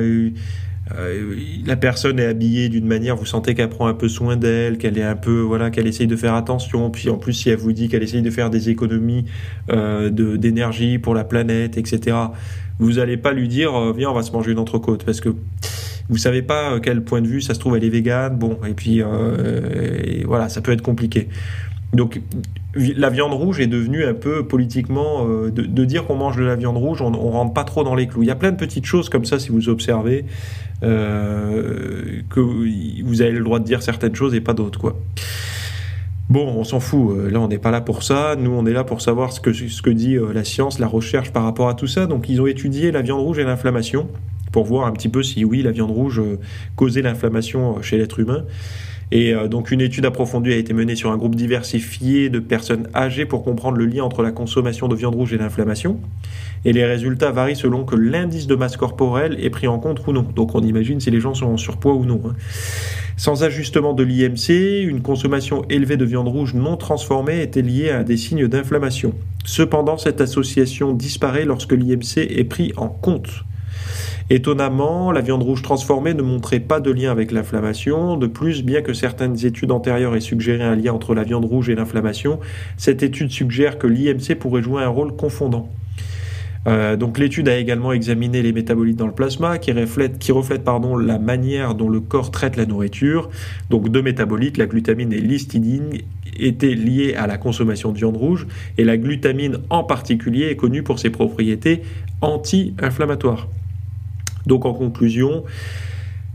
euh, 0.97 1.37
la 1.67 1.77
personne 1.77 2.19
est 2.19 2.27
habillée 2.27 2.69
d'une 2.69 2.87
manière, 2.87 3.17
vous 3.17 3.27
sentez 3.27 3.55
qu'elle 3.55 3.69
prend 3.69 3.87
un 3.87 3.95
peu 3.95 4.09
soin 4.09 4.37
d'elle, 4.37 4.79
qu'elle 4.79 4.99
est 4.99 5.05
un 5.05 5.17
peu, 5.17 5.41
voilà, 5.41 5.71
qu'elle 5.71 5.87
essaye 5.87 6.07
de 6.07 6.17
faire 6.17 6.35
attention. 6.35 6.91
Puis 6.91 7.11
en 7.11 7.19
plus, 7.19 7.33
si 7.33 7.51
elle 7.51 7.59
vous 7.59 7.73
dit 7.73 7.89
qu'elle 7.89 8.03
essaye 8.03 8.23
de 8.23 8.31
faire 8.31 8.51
des 8.51 8.71
économies 8.71 9.25
euh, 9.71 10.11
d'énergie 10.11 10.99
pour 10.99 11.15
la 11.15 11.25
planète, 11.25 11.77
etc., 11.77 12.17
vous 12.79 12.95
n'allez 12.95 13.17
pas 13.17 13.33
lui 13.33 13.49
dire, 13.49 13.75
euh, 13.75 13.93
viens, 13.97 14.11
on 14.11 14.15
va 14.15 14.23
se 14.23 14.33
manger 14.33 14.53
une 14.53 14.59
entrecôte, 14.59 15.05
parce 15.05 15.21
que 15.21 15.31
vous 16.09 16.17
savez 16.17 16.43
pas 16.43 16.81
quel 16.81 17.03
point 17.03 17.21
de 17.21 17.27
vue 17.27 17.43
ça 17.43 17.53
se 17.53 17.59
trouve, 17.59 17.77
elle 17.77 17.85
est 17.85 17.91
végane, 17.91 18.39
bon, 18.39 18.59
et 18.67 18.73
puis 18.73 19.03
voilà, 20.25 20.49
ça 20.49 20.63
peut 20.63 20.73
être 20.73 20.81
compliqué. 20.81 21.29
Donc 21.93 22.21
la 22.97 23.11
viande 23.11 23.33
rouge 23.33 23.61
est 23.61 23.67
devenue 23.67 24.05
un 24.05 24.15
peu 24.15 24.47
politiquement 24.47 25.27
euh, 25.29 25.51
de, 25.51 25.85
dire 25.85 26.07
qu'on 26.07 26.17
mange 26.17 26.37
de 26.37 26.45
la 26.45 26.57
viande 26.57 26.77
rouge, 26.77 27.03
on, 27.03 27.11
rentre 27.11 27.53
pas 27.53 27.65
trop 27.65 27.85
dans 27.85 27.95
les 27.95 28.07
clous. 28.07 28.23
Il 28.23 28.29
y 28.29 28.31
a 28.31 28.37
plein 28.37 28.53
de 28.53 28.57
petites 28.57 28.85
choses 28.85 29.09
comme 29.09 29.25
ça 29.25 29.39
si 29.39 29.51
vous 29.51 29.69
observez 29.69 30.25
euh, 30.83 32.23
que 32.31 32.41
vous 32.41 33.23
avez 33.23 33.33
le 33.33 33.45
droit 33.45 33.59
de 33.59 33.65
dire 33.65 33.83
certaines 33.83 34.15
choses 34.15 34.35
et 34.35 34.41
pas 34.41 34.55
d'autres 34.55 34.79
quoi. 34.79 34.97
Bon, 36.29 36.47
on 36.47 36.65
s'en 36.65 36.79
fout. 36.79 37.17
Euh, 37.17 37.31
là, 37.31 37.41
on 37.41 37.49
n'est 37.49 37.59
pas 37.59 37.71
là 37.71 37.81
pour 37.81 38.03
ça. 38.03 38.37
Nous, 38.39 38.51
on 38.51 38.67
est 38.67 38.73
là 38.73 38.85
pour 38.85 39.01
savoir 39.01 39.33
ce 39.33 39.41
que, 39.41 39.53
ce 39.53 39.81
que 39.81 39.89
dit 39.89 40.19
la 40.35 40.45
science, 40.45 40.79
la 40.79 40.87
recherche 40.87 41.33
par 41.33 41.43
rapport 41.43 41.71
à 41.71 41.75
tout 41.75 41.87
ça. 41.87 42.07
Donc, 42.07 42.29
ils 42.29 42.43
ont 42.43 42.47
étudié 42.47 42.93
la 42.93 43.01
viande 43.01 43.21
rouge 43.21 43.39
et 43.39 43.45
l'inflammation 43.45 44.09
pour 44.53 44.65
voir 44.65 44.87
un 44.87 44.93
petit 44.93 45.09
peu 45.09 45.23
si 45.23 45.45
oui, 45.45 45.63
la 45.63 45.71
viande 45.71 45.91
rouge 45.91 46.21
causait 46.77 47.01
l'inflammation 47.01 47.81
chez 47.81 47.97
l'être 47.97 48.21
humain. 48.21 48.45
Et 49.11 49.35
euh, 49.35 49.49
donc 49.49 49.71
une 49.71 49.81
étude 49.81 50.05
approfondie 50.05 50.53
a 50.53 50.57
été 50.57 50.73
menée 50.73 50.97
sur 50.97 51.11
un 51.11 51.17
groupe 51.17 51.35
diversifié 51.35 52.29
de 52.29 52.39
personnes 52.39 52.89
âgées 52.95 53.25
pour 53.25 53.43
comprendre 53.43 53.79
le 53.79 53.87
lien 53.87 54.05
entre 54.05 54.23
la 54.23 54.33
consommation 54.33 54.89
de 54.89 54.95
viande 54.95 55.15
rouge 55.15 55.33
et 55.33 55.39
l'inflammation. 55.39 55.99
Et 56.65 56.73
les 56.73 56.85
résultats 56.85 57.31
varient 57.31 57.57
selon 57.57 57.85
que 57.85 57.97
l'indice 57.97 58.47
de 58.47 58.55
masse 58.55 58.77
corporelle 58.77 59.37
est 59.43 59.51
pris 59.51 59.69
en 59.69 59.79
compte 59.79 60.07
ou 60.07 60.13
non. 60.13 60.27
Donc 60.35 60.55
on 60.55 60.61
imagine 60.61 61.01
si 61.01 61.11
les 61.11 61.21
gens 61.21 61.35
sont 61.35 61.47
en 61.47 61.57
surpoids 61.57 61.95
ou 61.95 62.05
non. 62.05 62.21
Hein. 62.27 62.35
Sans 63.17 63.43
ajustement 63.43 63.95
de 63.95 64.05
l'IMC, 64.05 64.89
une 64.89 65.03
consommation 65.03 65.65
élevée 65.69 65.97
de 65.97 66.05
viande 66.05 66.29
rouge 66.29 66.55
non 66.55 66.77
transformée 66.77 67.43
était 67.43 67.63
liée 67.63 67.91
à 67.91 68.05
des 68.05 68.17
signes 68.17 68.47
d'inflammation. 68.47 69.13
Cependant, 69.45 69.97
cette 69.97 70.21
association 70.21 70.93
disparaît 70.93 71.45
lorsque 71.45 71.73
l'IMC 71.73 72.19
est 72.19 72.45
pris 72.45 72.73
en 72.77 72.89
compte. 72.89 73.45
Étonnamment, 74.31 75.11
la 75.13 75.21
viande 75.21 75.43
rouge 75.43 75.63
transformée 75.63 76.15
ne 76.15 76.23
montrait 76.23 76.61
pas 76.61 76.81
de 76.81 76.91
lien 76.91 77.11
avec 77.11 77.33
l'inflammation. 77.33 78.17
De 78.17 78.27
plus, 78.27 78.63
bien 78.63 78.83
que 78.83 78.93
certaines 78.93 79.45
études 79.45 79.71
antérieures 79.71 80.17
aient 80.17 80.21
suggéré 80.21 80.63
un 80.65 80.77
lien 80.77 80.93
entre 80.93 81.15
la 81.15 81.23
viande 81.23 81.45
rouge 81.45 81.69
et 81.71 81.75
l'inflammation, 81.75 82.39
cette 82.77 83.03
étude 83.03 83.31
suggère 83.31 83.79
que 83.79 83.87
l'IMC 83.87 84.35
pourrait 84.39 84.63
jouer 84.63 84.83
un 84.83 84.89
rôle 84.89 85.17
confondant. 85.17 85.69
Euh, 86.67 86.97
donc 86.97 87.19
l'étude 87.19 87.49
a 87.49 87.57
également 87.57 87.93
examiné 87.93 88.43
les 88.43 88.53
métabolites 88.53 88.97
dans 88.97 89.07
le 89.07 89.13
plasma 89.13 89.59
qui 89.59 89.73
reflètent, 89.73 90.19
la 91.01 91.19
manière 91.19 91.75
dont 91.75 91.89
le 91.89 92.01
corps 92.01 92.31
traite 92.31 92.57
la 92.57 92.67
nourriture. 92.67 93.31
Donc 93.71 93.89
deux 93.89 94.03
métabolites, 94.03 94.59
la 94.59 94.67
glutamine 94.67 95.13
et 95.13 95.21
l'histidine, 95.21 95.91
étaient 96.39 96.75
liés 96.75 97.15
à 97.15 97.27
la 97.27 97.37
consommation 97.37 97.93
de 97.93 97.99
viande 97.99 98.17
rouge 98.17 98.47
et 98.77 98.85
la 98.85 98.97
glutamine 98.97 99.59
en 99.71 99.83
particulier 99.83 100.47
est 100.47 100.57
connue 100.57 100.83
pour 100.83 100.99
ses 100.99 101.11
propriétés 101.11 101.83
anti-inflammatoires. 102.21 103.49
Donc 104.49 104.65
en 104.65 104.73
conclusion, 104.73 105.45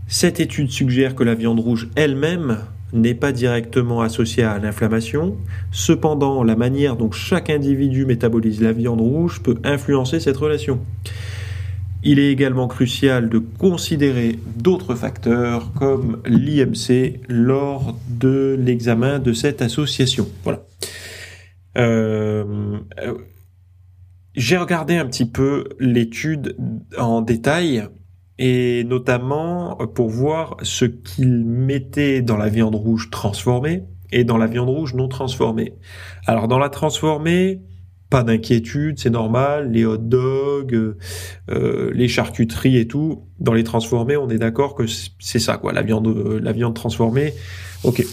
cette 0.07 0.39
étude 0.39 0.69
suggère 0.69 1.15
que 1.15 1.23
la 1.23 1.33
viande 1.33 1.59
rouge 1.59 1.89
elle-même 1.95 2.59
n'est 2.93 3.15
pas 3.15 3.31
directement 3.31 4.01
associée 4.01 4.43
à 4.43 4.59
l'inflammation. 4.59 5.35
Cependant, 5.71 6.43
la 6.43 6.55
manière 6.55 6.95
dont 6.95 7.11
chaque 7.11 7.49
individu 7.49 8.05
métabolise 8.05 8.61
la 8.61 8.71
viande 8.71 9.01
rouge 9.01 9.41
peut 9.41 9.57
influencer 9.63 10.19
cette 10.19 10.37
relation. 10.37 10.79
Il 12.03 12.19
est 12.19 12.31
également 12.31 12.67
crucial 12.67 13.29
de 13.29 13.39
considérer 13.39 14.37
d'autres 14.57 14.93
facteurs 14.93 15.71
comme 15.73 16.21
l'IMC 16.27 17.21
lors 17.29 17.97
de 18.09 18.55
l'examen 18.59 19.17
de 19.17 19.33
cette 19.33 19.63
association. 19.63 20.27
Voilà. 20.43 20.63
Euh, 21.79 22.77
euh, 22.99 23.13
j'ai 24.35 24.57
regardé 24.57 24.97
un 24.97 25.05
petit 25.05 25.25
peu 25.25 25.63
l'étude 25.79 26.55
en 26.97 27.21
détail 27.21 27.87
et 28.45 28.83
notamment 28.83 29.77
pour 29.95 30.09
voir 30.09 30.57
ce 30.63 30.83
qu'ils 30.83 31.45
mettaient 31.45 32.21
dans 32.21 32.35
la 32.35 32.49
viande 32.49 32.75
rouge 32.75 33.09
transformée 33.09 33.85
et 34.11 34.25
dans 34.25 34.37
la 34.37 34.47
viande 34.47 34.67
rouge 34.67 34.95
non 34.95 35.07
transformée. 35.07 35.75
Alors 36.27 36.49
dans 36.49 36.59
la 36.59 36.67
transformée, 36.67 37.61
pas 38.09 38.21
d'inquiétude, 38.21 38.99
c'est 38.99 39.09
normal, 39.09 39.71
les 39.71 39.85
hot 39.85 39.95
dogs, 39.95 40.97
euh, 41.49 41.91
les 41.93 42.09
charcuteries 42.09 42.75
et 42.79 42.85
tout, 42.85 43.29
dans 43.39 43.53
les 43.53 43.63
transformés, 43.63 44.17
on 44.17 44.27
est 44.27 44.39
d'accord 44.39 44.75
que 44.75 44.83
c'est 44.87 45.39
ça 45.39 45.55
quoi, 45.55 45.71
la 45.71 45.81
viande 45.81 46.13
la 46.41 46.51
viande 46.51 46.73
transformée. 46.73 47.33
OK. 47.85 48.03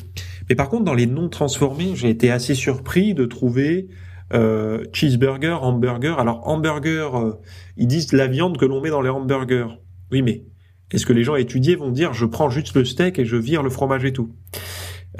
Mais 0.48 0.54
par 0.54 0.68
contre 0.68 0.84
dans 0.84 0.94
les 0.94 1.06
non 1.06 1.28
transformés, 1.28 1.96
j'ai 1.96 2.08
été 2.08 2.30
assez 2.30 2.54
surpris 2.54 3.14
de 3.14 3.24
trouver 3.24 3.88
euh, 4.32 4.84
cheeseburger, 4.92 5.60
hamburger. 5.60 6.20
Alors 6.20 6.46
hamburger, 6.46 7.18
euh, 7.18 7.40
ils 7.76 7.88
disent 7.88 8.12
la 8.12 8.28
viande 8.28 8.58
que 8.58 8.64
l'on 8.64 8.80
met 8.80 8.90
dans 8.90 9.02
les 9.02 9.10
hamburgers. 9.10 9.80
Oui, 10.10 10.22
mais 10.22 10.44
est-ce 10.90 11.06
que 11.06 11.12
les 11.12 11.24
gens 11.24 11.36
étudiés 11.36 11.76
vont 11.76 11.90
dire 11.90 12.12
je 12.12 12.26
prends 12.26 12.50
juste 12.50 12.74
le 12.74 12.84
steak 12.84 13.18
et 13.18 13.24
je 13.24 13.36
vire 13.36 13.62
le 13.62 13.70
fromage 13.70 14.04
et 14.04 14.12
tout? 14.12 14.30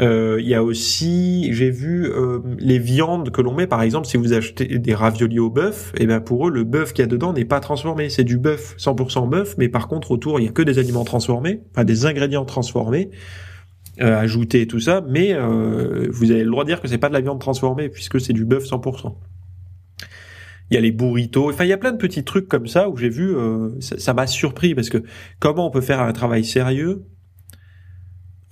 Euh, 0.00 0.38
il 0.40 0.49
y 0.49 0.54
a 0.54 0.62
aussi, 0.62 1.52
j'ai 1.52 1.70
vu 1.70 2.06
euh, 2.06 2.38
les 2.59 2.78
viandes 2.78 3.30
que 3.30 3.42
l'on 3.42 3.54
met, 3.54 3.66
par 3.66 3.82
exemple, 3.82 4.06
si 4.06 4.16
vous 4.16 4.32
achetez 4.32 4.78
des 4.78 4.94
raviolis 4.94 5.40
au 5.40 5.50
bœuf, 5.50 5.92
et 5.97 6.04
eh 6.04 6.06
ben 6.06 6.20
pour 6.20 6.47
eux, 6.47 6.50
le 6.50 6.64
bœuf 6.64 6.92
qu'il 6.92 7.02
y 7.02 7.04
a 7.04 7.09
dedans 7.09 7.32
n'est 7.32 7.44
pas 7.44 7.61
transformé. 7.61 8.09
C'est 8.09 8.25
du 8.25 8.38
bœuf, 8.38 8.76
100% 8.78 9.28
bœuf, 9.28 9.56
mais 9.59 9.68
par 9.68 9.88
contre 9.88 10.12
autour, 10.12 10.38
il 10.38 10.47
y 10.47 10.49
a 10.49 10.52
que 10.52 10.62
des 10.62 10.78
aliments 10.78 11.04
transformés, 11.04 11.62
enfin 11.73 11.85
des 11.85 12.06
ingrédients 12.06 12.44
transformés, 12.44 13.11
euh, 14.00 14.16
ajoutés 14.16 14.62
et 14.62 14.66
tout 14.66 14.80
ça. 14.80 15.04
Mais 15.06 15.35
euh, 15.35 16.09
vous 16.11 16.30
avez 16.30 16.44
le 16.44 16.50
droit 16.50 16.64
de 16.64 16.68
dire 16.68 16.80
que 16.80 16.88
c'est 16.88 16.99
pas 16.99 17.09
de 17.09 17.14
la 17.14 17.20
viande 17.20 17.40
transformée 17.40 17.88
puisque 17.88 18.20
c'est 18.20 18.32
du 18.32 18.44
bœuf 18.44 18.64
100% 18.64 19.14
il 20.70 20.74
y 20.74 20.76
a 20.76 20.80
les 20.80 20.92
burritos, 20.92 21.50
enfin 21.50 21.64
il 21.64 21.68
y 21.68 21.72
a 21.72 21.78
plein 21.78 21.92
de 21.92 21.96
petits 21.96 22.24
trucs 22.24 22.48
comme 22.48 22.66
ça 22.66 22.88
où 22.88 22.96
j'ai 22.96 23.08
vu, 23.08 23.36
euh, 23.36 23.70
ça 23.80 24.14
m'a 24.14 24.26
surpris 24.26 24.74
parce 24.74 24.88
que 24.88 25.02
comment 25.40 25.66
on 25.66 25.70
peut 25.70 25.80
faire 25.80 26.00
un 26.00 26.12
travail 26.12 26.44
sérieux 26.44 27.04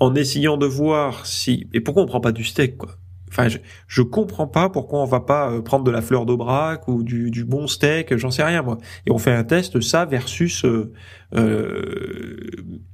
en 0.01 0.15
essayant 0.15 0.57
de 0.57 0.67
voir 0.67 1.27
si 1.27 1.69
et 1.73 1.81
pourquoi 1.81 2.03
on 2.03 2.07
prend 2.07 2.21
pas 2.21 2.33
du 2.33 2.45
steak 2.45 2.77
quoi? 2.77 2.91
Enfin, 3.31 3.49
je, 3.49 3.59
je 3.87 4.01
comprends 4.01 4.47
pas 4.47 4.71
pourquoi 4.71 5.01
on 5.01 5.05
va 5.05 5.21
pas 5.21 5.53
euh, 5.53 5.61
prendre 5.61 5.85
de 5.85 5.91
la 5.91 6.01
fleur 6.01 6.25
d'aubrac 6.25 6.89
ou 6.89 7.03
du, 7.03 7.31
du 7.31 7.45
bon 7.45 7.67
steak, 7.67 8.17
j'en 8.17 8.31
sais 8.31 8.43
rien 8.43 8.63
moi. 8.63 8.79
Et 9.07 9.11
on 9.11 9.19
fait 9.19 9.35
un 9.35 9.45
test 9.45 9.83
ça 9.83 10.07
versus, 10.07 10.65
euh, 10.65 10.91
euh 11.35 12.47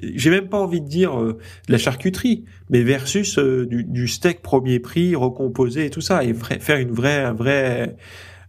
j'ai 0.03 0.31
même 0.31 0.49
pas 0.49 0.59
envie 0.59 0.81
de 0.81 0.89
dire 0.89 1.17
de 1.17 1.39
la 1.69 1.79
charcuterie, 1.79 2.45
mais 2.69 2.83
versus 2.83 3.39
du, 3.39 3.85
du, 3.85 4.09
steak 4.09 4.43
premier 4.43 4.81
prix 4.81 5.15
recomposé 5.15 5.87
et 5.87 5.91
tout 5.91 6.01
ça, 6.01 6.25
et 6.25 6.35
faire 6.35 6.79
une 6.79 6.91
vraie, 6.91 7.23
un 7.23 7.33
vrai 7.33 7.97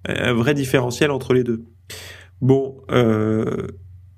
un 0.07 0.33
vrai 0.33 0.53
différentiel 0.53 1.11
entre 1.11 1.33
les 1.33 1.43
deux. 1.43 1.63
Bon, 2.41 2.77
euh, 2.91 3.67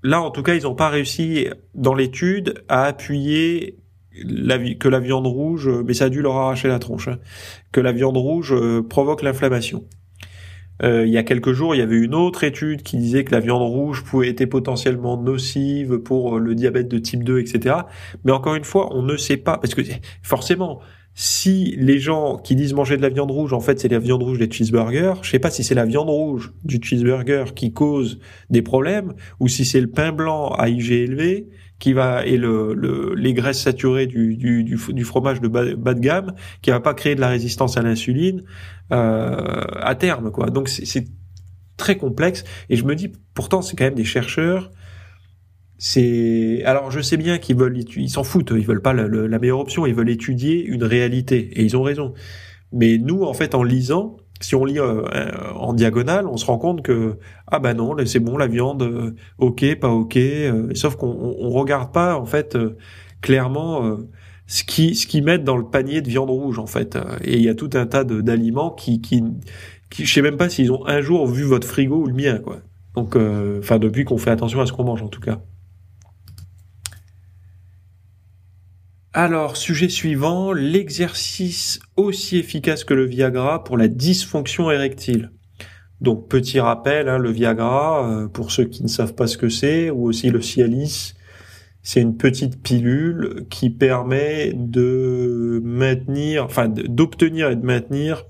là 0.03 0.22
en 0.22 0.32
tout 0.32 0.44
cas, 0.44 0.56
ils 0.56 0.63
n'ont 0.63 0.75
pas 0.75 0.89
réussi 0.89 1.48
dans 1.75 1.94
l'étude 1.94 2.63
à 2.67 2.84
appuyer 2.84 3.77
que 4.79 4.88
la 4.88 5.00
viande 5.00 5.27
rouge, 5.27 5.70
mais 5.86 5.94
ça 5.94 6.06
a 6.06 6.10
dû 6.10 6.22
leur 6.22 6.36
arracher 6.36 6.67
la 6.67 6.79
tronche, 6.79 7.08
hein, 7.08 7.20
que 7.72 7.79
la 7.79 7.91
viande 7.91 8.17
rouge 8.17 8.53
euh, 8.53 8.82
provoque 8.82 9.22
l'inflammation. 9.22 9.84
Euh, 10.84 11.06
il 11.06 11.12
y 11.12 11.17
a 11.17 11.24
quelques 11.24 11.53
jours, 11.53 11.74
il 11.74 11.79
y 11.79 11.82
avait 11.82 11.98
une 11.98 12.13
autre 12.13 12.44
étude 12.44 12.84
qui 12.84 12.98
disait 12.98 13.24
que 13.24 13.32
la 13.32 13.39
viande 13.39 13.63
rouge 13.63 14.03
pouvait 14.03 14.29
être 14.29 14.46
potentiellement 14.46 15.22
nocive 15.22 15.98
pour 16.00 16.39
le 16.39 16.53
diabète 16.53 16.88
de 16.88 17.00
type 17.00 17.24
2, 17.24 17.39
etc. 17.39 17.75
Mais 18.24 18.32
encore 18.32 18.56
une 18.56 18.63
fois, 18.63 18.96
on 18.96 19.01
ne 19.01 19.17
sait 19.17 19.38
pas, 19.38 19.58
parce 19.58 19.74
que 19.74 19.82
forcément, 20.22 20.79
si 21.19 21.75
les 21.79 21.97
gens 21.97 22.38
qui 22.38 22.55
disent 22.55 22.75
manger 22.75 22.95
de 22.95 23.01
la 23.01 23.09
viande 23.09 23.31
rouge, 23.31 23.51
en 23.51 23.59
fait, 23.59 23.79
c'est 23.79 23.88
la 23.88 23.97
viande 23.97 24.21
rouge 24.21 24.38
des 24.38 24.51
cheeseburgers, 24.51 25.15
je 25.24 25.31
sais 25.31 25.39
pas 25.39 25.50
si 25.50 25.63
c'est 25.63 25.74
la 25.74 25.86
viande 25.86 26.12
rouge 26.12 26.53
du 26.63 26.79
cheeseburger 26.79 27.55
qui 27.55 27.74
cause 27.74 28.19
des 28.51 28.62
problèmes 28.62 29.15
ou 29.39 29.47
si 29.47 29.65
c'est 29.65 29.81
le 29.81 29.89
pain 29.89 30.12
blanc 30.12 30.50
à 30.50 30.69
IG 30.69 30.91
élevé 30.91 31.50
qui 31.79 31.93
va 31.93 32.24
et 32.24 32.38
le, 32.38 33.15
les 33.15 33.33
graisses 33.33 33.59
saturées 33.59 34.05
du, 34.05 34.38
du, 34.38 34.63
du, 34.63 35.03
fromage 35.03 35.41
de 35.41 35.47
bas, 35.47 35.65
de 35.65 36.00
gamme 36.00 36.36
qui 36.62 36.69
va 36.69 36.79
pas 36.79 36.93
créer 36.93 37.15
de 37.15 37.21
la 37.21 37.29
résistance 37.29 37.77
à 37.77 37.81
l'insuline 37.81 38.43
euh, 38.91 39.63
à 39.81 39.95
terme, 39.95 40.29
quoi. 40.29 40.51
Donc 40.51 40.69
c'est 40.69 41.07
très 41.77 41.97
complexe 41.97 42.43
et 42.69 42.75
je 42.75 42.86
me 42.86 42.93
dis 42.93 43.12
pourtant 43.33 43.63
c'est 43.63 43.75
quand 43.75 43.86
même 43.86 43.95
des 43.95 44.03
chercheurs 44.03 44.69
c'est 45.77 46.63
alors 46.65 46.89
je 46.89 47.00
sais 47.01 47.17
bien 47.17 47.38
qu'ils 47.38 47.55
veulent 47.55 47.77
ils 47.77 48.10
s'en 48.10 48.24
foutent 48.24 48.51
ils 48.55 48.65
veulent 48.65 48.81
pas 48.81 48.93
la, 48.93 49.39
meilleure 49.39 49.60
option 49.60 49.86
ils 49.86 49.93
veulent 49.93 50.10
étudier 50.10 50.63
une 50.65 50.84
réalité 50.84 51.50
et 51.53 51.63
ils 51.63 51.77
ont 51.77 51.84
raison. 51.84 52.13
Mais 52.72 52.98
nous 52.98 53.24
en 53.24 53.34
fait 53.34 53.55
en 53.55 53.63
lisant 53.63 54.17
si 54.41 54.55
on 54.55 54.65
lit 54.65 54.79
euh, 54.79 55.03
en 55.55 55.74
diagonale 55.74 56.27
on 56.27 56.38
se 56.38 56.46
rend 56.46 56.57
compte 56.57 56.81
que 56.81 57.17
ah 57.48 57.60
bah 57.60 57.74
non 57.74 57.96
c'est 58.05 58.19
bon 58.19 58.38
la 58.38 58.48
viande 58.48 58.84
euh, 58.84 59.15
ok 59.38 59.79
pas 59.79 59.89
ok 59.89 60.17
euh, 60.17 60.69
sauf 60.75 60.96
qu'on 60.96 61.07
on, 61.07 61.50
regarde 61.50 61.91
pas 61.91 62.17
en 62.17 62.25
fait 62.25 62.57
clairement 63.22 63.98
ce 64.48 64.63
qui 64.63 64.96
ce 64.96 65.07
qu'ils 65.07 65.24
mettent 65.24 65.43
dans 65.43 65.57
le 65.57 65.65
panier 65.65 66.01
de 66.01 66.10
viande 66.10 66.29
rouge 66.29 66.60
en 66.60 66.67
fait. 66.67 66.98
Et 67.24 67.38
il 67.38 67.43
y 67.43 67.50
a 67.50 67.55
tout 67.55 67.69
un 67.74 67.86
tas 67.86 68.03
d'aliments 68.03 68.72
qui 68.72 69.01
qui 69.01 69.24
qui 69.89 70.05
je 70.05 70.13
sais 70.13 70.22
même 70.22 70.38
pas 70.38 70.50
s'ils 70.50 70.72
ont 70.72 70.86
un 70.88 71.01
jour 71.01 71.27
vu 71.27 71.43
votre 71.43 71.67
frigo 71.67 71.98
ou 71.98 72.07
le 72.07 72.13
mien 72.13 72.39
quoi. 72.39 72.57
Donc 72.96 73.15
enfin 73.60 73.79
depuis 73.79 74.05
qu'on 74.05 74.17
fait 74.17 74.31
attention 74.31 74.62
à 74.62 74.65
ce 74.65 74.74
qu'on 74.74 74.84
mange 74.84 75.03
en 75.03 75.07
tout 75.10 75.22
cas 75.22 75.39
Alors, 79.13 79.57
sujet 79.57 79.89
suivant, 79.89 80.53
l'exercice 80.53 81.79
aussi 81.95 82.37
efficace 82.37 82.83
que 82.83 82.93
le 82.93 83.05
Viagra 83.05 83.63
pour 83.63 83.77
la 83.77 83.87
dysfonction 83.87 84.69
érectile. 84.69 85.31
Donc, 86.01 86.27
petit 86.29 86.59
rappel, 86.59 87.09
hein, 87.09 87.17
le 87.17 87.31
Viagra, 87.31 88.07
euh, 88.07 88.27
pour 88.27 88.51
ceux 88.51 88.65
qui 88.65 88.83
ne 88.83 88.87
savent 88.87 89.15
pas 89.15 89.25
ce 89.25 89.37
que 89.37 89.49
c'est, 89.49 89.89
ou 89.89 90.05
aussi 90.05 90.29
le 90.29 90.41
Cialis, 90.41 91.15
c'est 91.81 92.01
une 92.01 92.17
petite 92.17 92.61
pilule 92.61 93.45
qui 93.49 93.69
permet 93.69 94.51
de 94.53 95.61
maintenir, 95.63 96.43
enfin, 96.43 96.67
d'obtenir 96.67 97.49
et 97.49 97.55
de 97.55 97.65
maintenir 97.65 98.25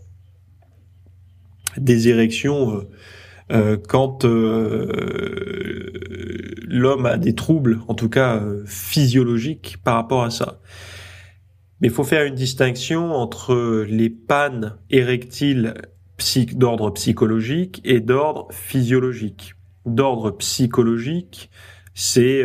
des 1.76 2.08
érections 2.08 2.76
euh, 2.76 2.90
euh, 3.52 3.78
quand 3.78 4.26
euh, 4.26 4.92
l'homme 6.68 7.06
a 7.06 7.18
des 7.18 7.34
troubles, 7.34 7.80
en 7.88 7.94
tout 7.94 8.10
cas 8.10 8.38
euh, 8.38 8.64
physiologiques, 8.66 9.78
par 9.84 9.96
rapport 9.96 10.24
à 10.24 10.30
ça. 10.30 10.60
Mais 11.80 11.88
il 11.88 11.94
faut 11.94 12.04
faire 12.04 12.26
une 12.26 12.36
distinction 12.36 13.14
entre 13.14 13.86
les 13.88 14.10
pannes 14.10 14.76
érectiles 14.90 15.76
d'ordre 16.54 16.90
psychologique 16.92 17.82
et 17.86 18.00
d'ordre 18.00 18.48
physiologique. 18.52 19.54
D'ordre 19.86 20.32
psychologique, 20.32 21.50
c'est 21.94 22.44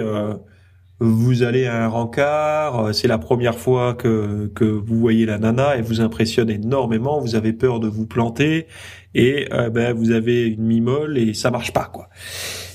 vous 1.03 1.43
allez 1.43 1.67
à 1.67 1.85
un 1.85 1.89
rencard, 1.89 2.95
c'est 2.95 3.09
la 3.09 3.19
première 3.19 3.59
fois 3.59 3.95
que, 3.95 4.51
que 4.55 4.65
vous 4.65 4.99
voyez 4.99 5.27
la 5.27 5.39
nana, 5.39 5.77
et 5.77 5.83
vous 5.83 6.01
impressionne 6.01 6.49
énormément, 6.49 7.21
vous 7.21 7.35
avez 7.35 7.53
peur 7.53 7.81
de 7.81 7.89
vous 7.89 8.07
planter, 8.07 8.67
et 9.15 9.49
euh, 9.53 9.71
ben 9.71 9.93
vous 9.93 10.11
avez 10.11 10.47
une 10.47 10.63
mimole 10.63 11.19
et 11.19 11.35
ça 11.35 11.51
marche 11.51 11.73
pas 11.73 11.85
quoi. 11.93 12.09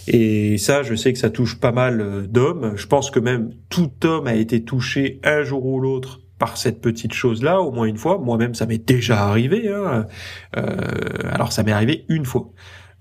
Et 0.07 0.57
ça, 0.57 0.84
je 0.84 0.96
sais 0.96 1.12
que 1.12 1.19
ça 1.19 1.29
touche 1.29 1.60
pas 1.60 1.72
mal 1.72 2.00
euh, 2.00 2.27
d'hommes. 2.27 2.74
Je 2.75 2.88
pense 2.88 3.12
que 3.12 3.19
même 3.19 3.51
tout 3.69 3.91
homme 4.03 4.27
a 4.27 4.36
été 4.36 4.63
touché 4.63 5.19
un 5.24 5.43
jour 5.43 5.65
ou 5.65 5.79
l'autre 5.79 6.22
par 6.39 6.57
cette 6.57 6.81
petite 6.81 7.13
chose-là, 7.13 7.62
au 7.62 7.72
moins 7.72 7.88
une 7.88 7.98
fois. 7.98 8.17
Moi-même, 8.19 8.53
ça 8.53 8.65
m'est 8.65 8.86
déjà 8.86 9.24
arrivé. 9.24 9.69
Hein. 9.69 10.05
Euh, 10.55 10.75
alors, 11.31 11.51
ça 11.51 11.63
m'est 11.63 11.72
arrivé 11.72 12.05
une 12.10 12.25
fois. 12.25 12.51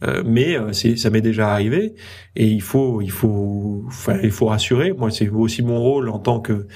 Euh, 0.04 0.22
mais 0.26 0.58
euh, 0.58 0.72
ça 0.74 1.08
m'est 1.08 1.22
déjà 1.22 1.50
arrivé 1.52 1.94
et 2.34 2.46
il 2.46 2.60
faut 2.60 3.00
il 3.00 3.10
faut 3.10 3.82
enfin 3.86 4.18
il 4.22 4.30
faut 4.30 4.44
rassurer 4.44 4.92
moi 4.92 5.10
c'est 5.10 5.30
aussi 5.30 5.62
mon 5.62 5.80
rôle 5.80 6.10
en 6.10 6.18
tant 6.18 6.38
que 6.38 6.66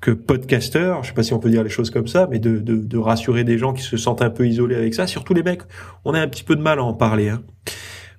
que 0.00 0.12
podcasteur, 0.12 1.02
je 1.02 1.08
sais 1.08 1.14
pas 1.14 1.24
si 1.24 1.32
on 1.32 1.40
peut 1.40 1.50
dire 1.50 1.64
les 1.64 1.70
choses 1.70 1.90
comme 1.90 2.06
ça, 2.06 2.28
mais 2.30 2.38
de, 2.38 2.58
de, 2.58 2.76
de, 2.76 2.98
rassurer 2.98 3.42
des 3.42 3.58
gens 3.58 3.72
qui 3.72 3.82
se 3.82 3.96
sentent 3.96 4.22
un 4.22 4.30
peu 4.30 4.46
isolés 4.46 4.76
avec 4.76 4.94
ça, 4.94 5.08
surtout 5.08 5.34
les 5.34 5.42
mecs, 5.42 5.62
on 6.04 6.14
a 6.14 6.20
un 6.20 6.28
petit 6.28 6.44
peu 6.44 6.54
de 6.54 6.62
mal 6.62 6.78
à 6.78 6.84
en 6.84 6.94
parler. 6.94 7.30
Hein. 7.30 7.42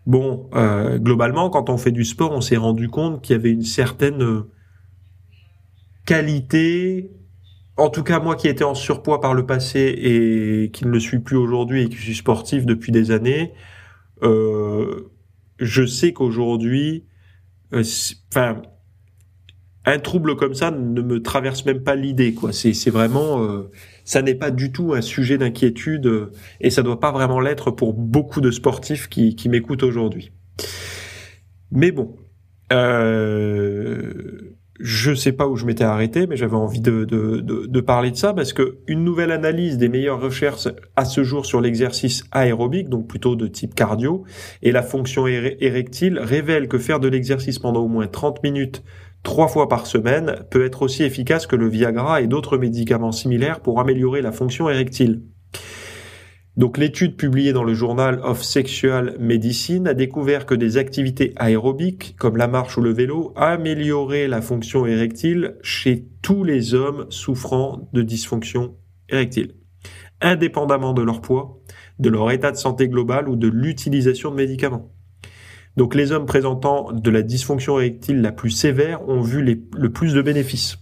Bon, 0.06 0.50
euh, 0.56 0.98
globalement, 0.98 1.50
quand 1.50 1.70
on 1.70 1.78
fait 1.78 1.92
du 1.92 2.04
sport, 2.04 2.32
on 2.34 2.42
s'est 2.42 2.58
rendu 2.58 2.90
compte 2.90 3.22
qu'il 3.22 3.34
y 3.34 3.40
avait 3.40 3.52
une 3.52 3.64
certaine 3.64 4.44
qualité, 6.06 7.12
en 7.78 7.90
tout 7.90 8.04
cas 8.04 8.20
moi 8.20 8.36
qui 8.36 8.50
étais 8.50 8.66
en 8.66 8.76
surpoids 8.76 9.22
par 9.22 9.34
le 9.34 9.46
passé 9.46 9.80
et 9.80 10.72
qui 10.72 10.86
ne 10.86 10.92
le 10.92 11.00
suis 11.00 11.20
plus 11.20 11.38
aujourd'hui 11.38 11.84
et 11.84 11.90
qui 11.90 11.96
suis 11.96 12.16
sportif 12.16 12.66
depuis 12.66 12.92
des 12.92 13.12
années, 13.12 13.54
euh, 13.54 13.79
je 14.22 15.86
sais 15.86 16.14
qu'aujourd'hui, 16.14 17.06
euh, 17.74 17.84
enfin, 18.32 18.62
un 19.86 20.00
trouble 20.00 20.36
comme 20.36 20.54
ça 20.54 20.72
ne 20.72 21.02
me 21.02 21.22
traverse 21.22 21.66
même 21.66 21.84
pas 21.84 21.96
l'idée, 21.96 22.34
quoi. 22.34 22.52
C'est, 22.54 22.90
vraiment, 22.90 23.44
euh, 23.44 23.72
ça 24.04 24.22
n'est 24.22 24.36
pas 24.36 24.52
du 24.52 24.72
tout 24.72 24.94
un 24.94 25.02
sujet 25.02 25.38
d'inquiétude 25.38 26.06
euh, 26.06 26.32
et 26.62 26.70
ça 26.70 26.84
doit 26.84 27.00
pas 27.00 27.12
vraiment 27.12 27.40
l'être 27.40 27.72
pour 27.72 27.94
beaucoup 27.94 28.42
de 28.42 28.52
sportifs 28.52 29.08
qui, 29.08 29.36
qui 29.36 29.50
m'écoutent 29.50 29.84
aujourd'hui. 29.84 30.32
Mais 31.72 31.92
bon, 31.92 32.16
euh, 32.72 34.49
je 34.80 35.14
sais 35.14 35.34
pas 35.34 35.48
où 35.48 35.56
je 35.56 35.66
m'étais 35.66 35.84
arrêté, 35.84 36.26
mais 36.26 36.38
j'avais 36.38 36.56
envie 36.56 36.80
de, 36.80 37.80
parler 37.82 38.12
de 38.12 38.16
ça 38.16 38.34
parce 38.34 38.54
que 38.54 38.78
une 38.88 39.04
nouvelle 39.04 39.32
analyse 39.32 39.78
des 39.78 39.90
meilleures 39.90 40.22
recherches 40.22 40.68
à 40.96 41.06
ce 41.06 41.24
jour 41.24 41.46
sur 41.46 41.60
l'exercice 41.60 42.24
aérobique, 42.32 42.90
donc 42.90 43.08
plutôt 43.08 43.36
de 43.36 43.48
type 43.48 43.76
cardio, 43.76 44.24
et 44.62 44.72
la 44.72 44.82
fonction 44.82 45.28
érectile 45.28 46.20
révèle 46.20 46.68
que 46.68 46.78
faire 46.78 47.00
de 47.00 47.08
l'exercice 47.08 47.60
pendant 47.60 47.82
au 47.82 47.88
moins 47.88 48.08
30 48.08 48.42
minutes 48.44 48.84
trois 49.24 49.50
fois 49.50 49.68
par 49.68 49.86
semaine 49.86 50.46
peut 50.50 50.66
être 50.66 50.82
aussi 50.82 51.04
efficace 51.04 51.46
que 51.46 51.56
le 51.56 51.68
Viagra 51.68 52.22
et 52.22 52.28
d'autres 52.28 52.58
médicaments 52.58 53.12
similaires 53.12 53.60
pour 53.60 53.80
améliorer 53.80 54.22
la 54.22 54.32
fonction 54.32 54.70
érectile. 54.70 55.24
Donc 56.60 56.78
l'étude 56.78 57.16
publiée 57.16 57.54
dans 57.54 57.64
le 57.64 57.74
Journal 57.74 58.20
of 58.22 58.44
Sexual 58.44 59.16
Medicine 59.18 59.88
a 59.88 59.94
découvert 59.94 60.46
que 60.46 60.54
des 60.54 60.76
activités 60.76 61.32
aérobiques 61.38 62.18
comme 62.20 62.36
la 62.36 62.50
marche 62.50 62.78
ou 62.78 62.82
le 62.82 62.92
vélo 62.92 63.32
amélioraient 63.38 64.28
la 64.28 64.42
fonction 64.42 64.86
érectile 64.86 65.56
chez 65.62 66.06
tous 66.22 66.44
les 66.44 66.74
hommes 66.74 67.06
souffrant 67.12 67.90
de 67.94 68.02
dysfonction 68.02 68.76
érectile, 69.08 69.54
indépendamment 70.20 70.92
de 70.92 71.02
leur 71.02 71.22
poids, 71.22 71.62
de 71.98 72.10
leur 72.10 72.30
état 72.30 72.52
de 72.52 72.58
santé 72.58 72.90
global 72.90 73.30
ou 73.30 73.38
de 73.38 73.48
l'utilisation 73.48 74.30
de 74.30 74.36
médicaments. 74.36 74.92
Donc 75.78 75.96
les 75.96 76.12
hommes 76.12 76.26
présentant 76.26 76.92
de 76.92 77.10
la 77.10 77.22
dysfonction 77.22 77.80
érectile 77.80 78.20
la 78.20 78.34
plus 78.34 78.52
sévère 78.52 79.08
ont 79.08 79.22
vu 79.22 79.42
le 79.44 79.90
plus 79.94 80.14
de 80.14 80.22
bénéfices. 80.22 80.78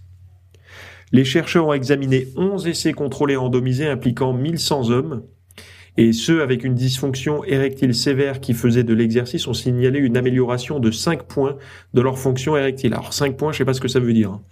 Les 1.12 1.24
chercheurs 1.24 1.68
ont 1.68 1.72
examiné 1.72 2.26
11 2.36 2.66
essais 2.66 2.94
contrôlés 2.94 3.36
randomisés 3.36 3.86
impliquant 3.86 4.32
1100 4.32 4.90
hommes 4.90 5.22
et 5.98 6.12
ceux 6.12 6.42
avec 6.42 6.62
une 6.62 6.76
dysfonction 6.76 7.42
érectile 7.42 7.92
sévère 7.92 8.38
qui 8.38 8.54
faisaient 8.54 8.84
de 8.84 8.94
l'exercice 8.94 9.48
ont 9.48 9.52
signalé 9.52 9.98
une 9.98 10.16
amélioration 10.16 10.78
de 10.78 10.92
5 10.92 11.24
points 11.24 11.56
de 11.92 12.00
leur 12.00 12.20
fonction 12.20 12.56
érectile. 12.56 12.94
Alors 12.94 13.12
5 13.12 13.36
points, 13.36 13.50
je 13.50 13.58
sais 13.58 13.64
pas 13.64 13.74
ce 13.74 13.80
que 13.80 13.88
ça 13.88 13.98
veut 13.98 14.12
dire. 14.12 14.30
Hein. 14.30 14.42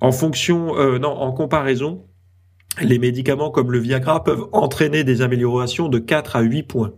En 0.00 0.10
fonction, 0.10 0.76
euh, 0.76 0.98
non, 0.98 1.10
en 1.10 1.30
comparaison, 1.30 2.06
les 2.82 2.98
médicaments 2.98 3.52
comme 3.52 3.70
le 3.70 3.78
Viagra 3.78 4.24
peuvent 4.24 4.48
entraîner 4.50 5.04
des 5.04 5.22
améliorations 5.22 5.88
de 5.88 6.00
4 6.00 6.34
à 6.34 6.40
8 6.40 6.64
points. 6.64 6.92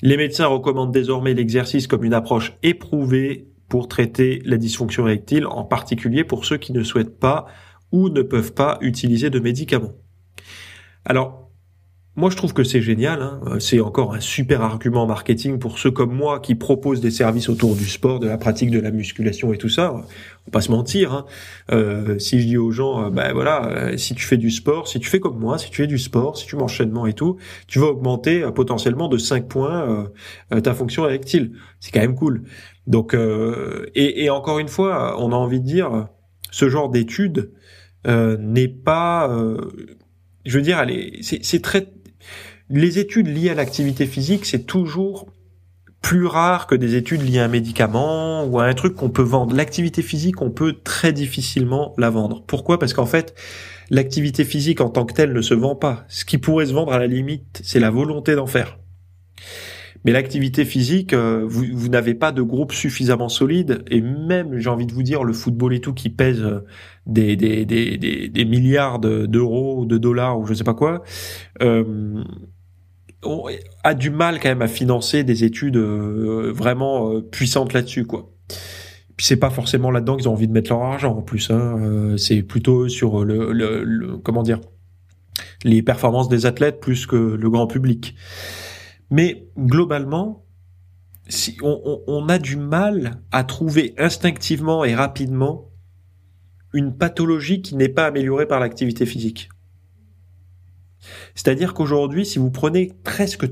Les 0.00 0.16
médecins 0.16 0.46
recommandent 0.46 0.92
désormais 0.92 1.34
l'exercice 1.34 1.86
comme 1.86 2.04
une 2.04 2.14
approche 2.14 2.56
éprouvée 2.62 3.46
pour 3.68 3.88
traiter 3.88 4.40
la 4.46 4.56
dysfonction 4.56 5.06
érectile, 5.06 5.44
en 5.44 5.64
particulier 5.64 6.24
pour 6.24 6.46
ceux 6.46 6.56
qui 6.56 6.72
ne 6.72 6.82
souhaitent 6.82 7.18
pas 7.18 7.44
ou 7.92 8.08
ne 8.08 8.22
peuvent 8.22 8.54
pas 8.54 8.78
utiliser 8.80 9.28
de 9.28 9.38
médicaments. 9.38 9.92
Alors, 11.04 11.39
moi, 12.20 12.28
je 12.28 12.36
trouve 12.36 12.52
que 12.52 12.64
c'est 12.64 12.82
génial. 12.82 13.22
Hein. 13.22 13.40
C'est 13.60 13.80
encore 13.80 14.12
un 14.12 14.20
super 14.20 14.60
argument 14.60 15.06
marketing 15.06 15.58
pour 15.58 15.78
ceux 15.78 15.90
comme 15.90 16.14
moi 16.14 16.38
qui 16.38 16.54
proposent 16.54 17.00
des 17.00 17.10
services 17.10 17.48
autour 17.48 17.76
du 17.76 17.86
sport, 17.86 18.20
de 18.20 18.28
la 18.28 18.36
pratique 18.36 18.70
de 18.70 18.78
la 18.78 18.90
musculation 18.90 19.54
et 19.54 19.56
tout 19.56 19.70
ça. 19.70 19.94
On 20.46 20.50
pas 20.50 20.60
se 20.60 20.70
mentir. 20.70 21.14
Hein. 21.14 21.24
Euh, 21.72 22.18
si 22.18 22.42
je 22.42 22.46
dis 22.46 22.58
aux 22.58 22.72
gens, 22.72 23.06
euh, 23.06 23.10
ben 23.10 23.32
voilà, 23.32 23.66
euh, 23.68 23.96
si 23.96 24.14
tu 24.14 24.22
fais 24.26 24.36
du 24.36 24.50
sport, 24.50 24.86
si 24.86 25.00
tu 25.00 25.08
fais 25.08 25.18
comme 25.18 25.38
moi, 25.38 25.56
si 25.56 25.70
tu 25.70 25.78
fais 25.78 25.86
du 25.86 25.96
sport, 25.96 26.36
si 26.36 26.46
tu 26.46 26.56
m'enchaînements 26.56 27.06
et 27.06 27.14
tout, 27.14 27.38
tu 27.66 27.78
vas 27.78 27.86
augmenter 27.86 28.46
potentiellement 28.54 29.08
de 29.08 29.16
5 29.16 29.48
points 29.48 30.10
ta 30.62 30.74
fonction 30.74 31.06
érectile. 31.06 31.52
C'est 31.80 31.90
quand 31.90 32.00
même 32.00 32.14
cool. 32.14 32.42
Donc, 32.86 33.16
et, 33.94 34.24
et, 34.24 34.28
encore 34.28 34.58
une 34.58 34.68
fois, 34.68 35.16
on 35.18 35.32
a 35.32 35.36
envie 35.36 35.60
de 35.60 35.66
dire, 35.66 36.08
ce 36.50 36.68
genre 36.68 36.90
d'étude 36.90 37.50
n'est 38.04 38.68
pas 38.68 39.30
je 40.44 40.58
veux 40.58 40.62
dire, 40.62 40.84
c'est 41.22 41.62
très 41.62 41.86
les 42.70 42.98
études 42.98 43.26
liées 43.26 43.50
à 43.50 43.54
l'activité 43.54 44.06
physique, 44.06 44.46
c'est 44.46 44.64
toujours 44.64 45.26
plus 46.00 46.26
rare 46.26 46.66
que 46.66 46.74
des 46.74 46.94
études 46.94 47.22
liées 47.22 47.40
à 47.40 47.44
un 47.44 47.48
médicament 47.48 48.44
ou 48.44 48.58
à 48.58 48.64
un 48.64 48.74
truc 48.74 48.94
qu'on 48.94 49.10
peut 49.10 49.22
vendre. 49.22 49.54
L'activité 49.54 50.02
physique, 50.02 50.40
on 50.40 50.50
peut 50.50 50.76
très 50.82 51.12
difficilement 51.12 51.94
la 51.98 52.10
vendre. 52.10 52.42
Pourquoi? 52.46 52.78
Parce 52.78 52.94
qu'en 52.94 53.06
fait, 53.06 53.34
l'activité 53.90 54.44
physique 54.44 54.80
en 54.80 54.88
tant 54.88 55.04
que 55.04 55.12
telle 55.12 55.32
ne 55.32 55.42
se 55.42 55.52
vend 55.52 55.74
pas. 55.74 56.04
Ce 56.08 56.24
qui 56.24 56.38
pourrait 56.38 56.66
se 56.66 56.72
vendre 56.72 56.92
à 56.92 56.98
la 56.98 57.06
limite, 57.06 57.60
c'est 57.62 57.80
la 57.80 57.90
volonté 57.90 58.34
d'en 58.34 58.46
faire. 58.46 58.78
Mais 60.04 60.12
l'activité 60.12 60.64
physique, 60.64 61.12
euh, 61.12 61.44
vous, 61.46 61.88
n'avez 61.88 62.14
pas 62.14 62.32
de 62.32 62.40
groupe 62.40 62.72
suffisamment 62.72 63.28
solide, 63.28 63.84
et 63.90 64.00
même, 64.00 64.56
j'ai 64.56 64.70
envie 64.70 64.86
de 64.86 64.92
vous 64.92 65.02
dire, 65.02 65.24
le 65.24 65.34
football 65.34 65.74
et 65.74 65.80
tout 65.80 65.92
qui 65.92 66.08
pèse 66.08 66.42
euh, 66.42 66.60
des, 67.06 67.36
des, 67.36 67.66
des, 67.66 68.28
des, 68.28 68.44
milliards 68.46 68.98
d'euros, 68.98 69.84
de 69.84 69.98
dollars 69.98 70.38
ou 70.38 70.46
je 70.46 70.54
sais 70.54 70.64
pas 70.64 70.72
quoi, 70.72 71.02
euh, 71.60 72.24
a 73.84 73.94
du 73.94 74.10
mal 74.10 74.40
quand 74.40 74.48
même 74.48 74.62
à 74.62 74.68
financer 74.68 75.24
des 75.24 75.44
études 75.44 75.76
euh, 75.76 76.52
vraiment 76.54 77.12
euh, 77.12 77.20
puissantes 77.20 77.72
là-dessus, 77.72 78.06
quoi. 78.06 78.32
Puis 79.16 79.26
c'est 79.26 79.36
pas 79.36 79.50
forcément 79.50 79.90
là-dedans 79.90 80.16
qu'ils 80.16 80.28
ont 80.28 80.32
envie 80.32 80.48
de 80.48 80.52
mettre 80.52 80.70
leur 80.70 80.82
argent 80.82 81.14
en 81.14 81.22
plus. 81.22 81.50
Hein. 81.50 81.78
Euh, 81.78 82.16
c'est 82.16 82.42
plutôt 82.42 82.88
sur 82.88 83.24
le, 83.24 83.52
le, 83.52 84.16
comment 84.16 84.42
dire 84.42 84.60
les 85.62 85.82
performances 85.82 86.30
des 86.30 86.46
athlètes 86.46 86.80
plus 86.80 87.06
que 87.06 87.16
le 87.16 87.50
grand 87.50 87.66
public. 87.66 88.14
Mais 89.10 89.46
globalement, 89.58 90.46
si 91.28 91.58
on, 91.62 92.02
on 92.06 92.28
a 92.30 92.38
du 92.38 92.56
mal 92.56 93.20
à 93.30 93.44
trouver 93.44 93.94
instinctivement 93.98 94.84
et 94.84 94.94
rapidement 94.94 95.70
une 96.72 96.96
pathologie 96.96 97.60
qui 97.60 97.76
n'est 97.76 97.88
pas 97.88 98.06
améliorée 98.06 98.46
par 98.46 98.60
l'activité 98.60 99.04
physique. 99.04 99.50
C'est-à-dire 101.34 101.74
qu'aujourd'hui, 101.74 102.26
si 102.26 102.38
vous 102.38 102.50
prenez 102.50 102.92
presque 103.04 103.46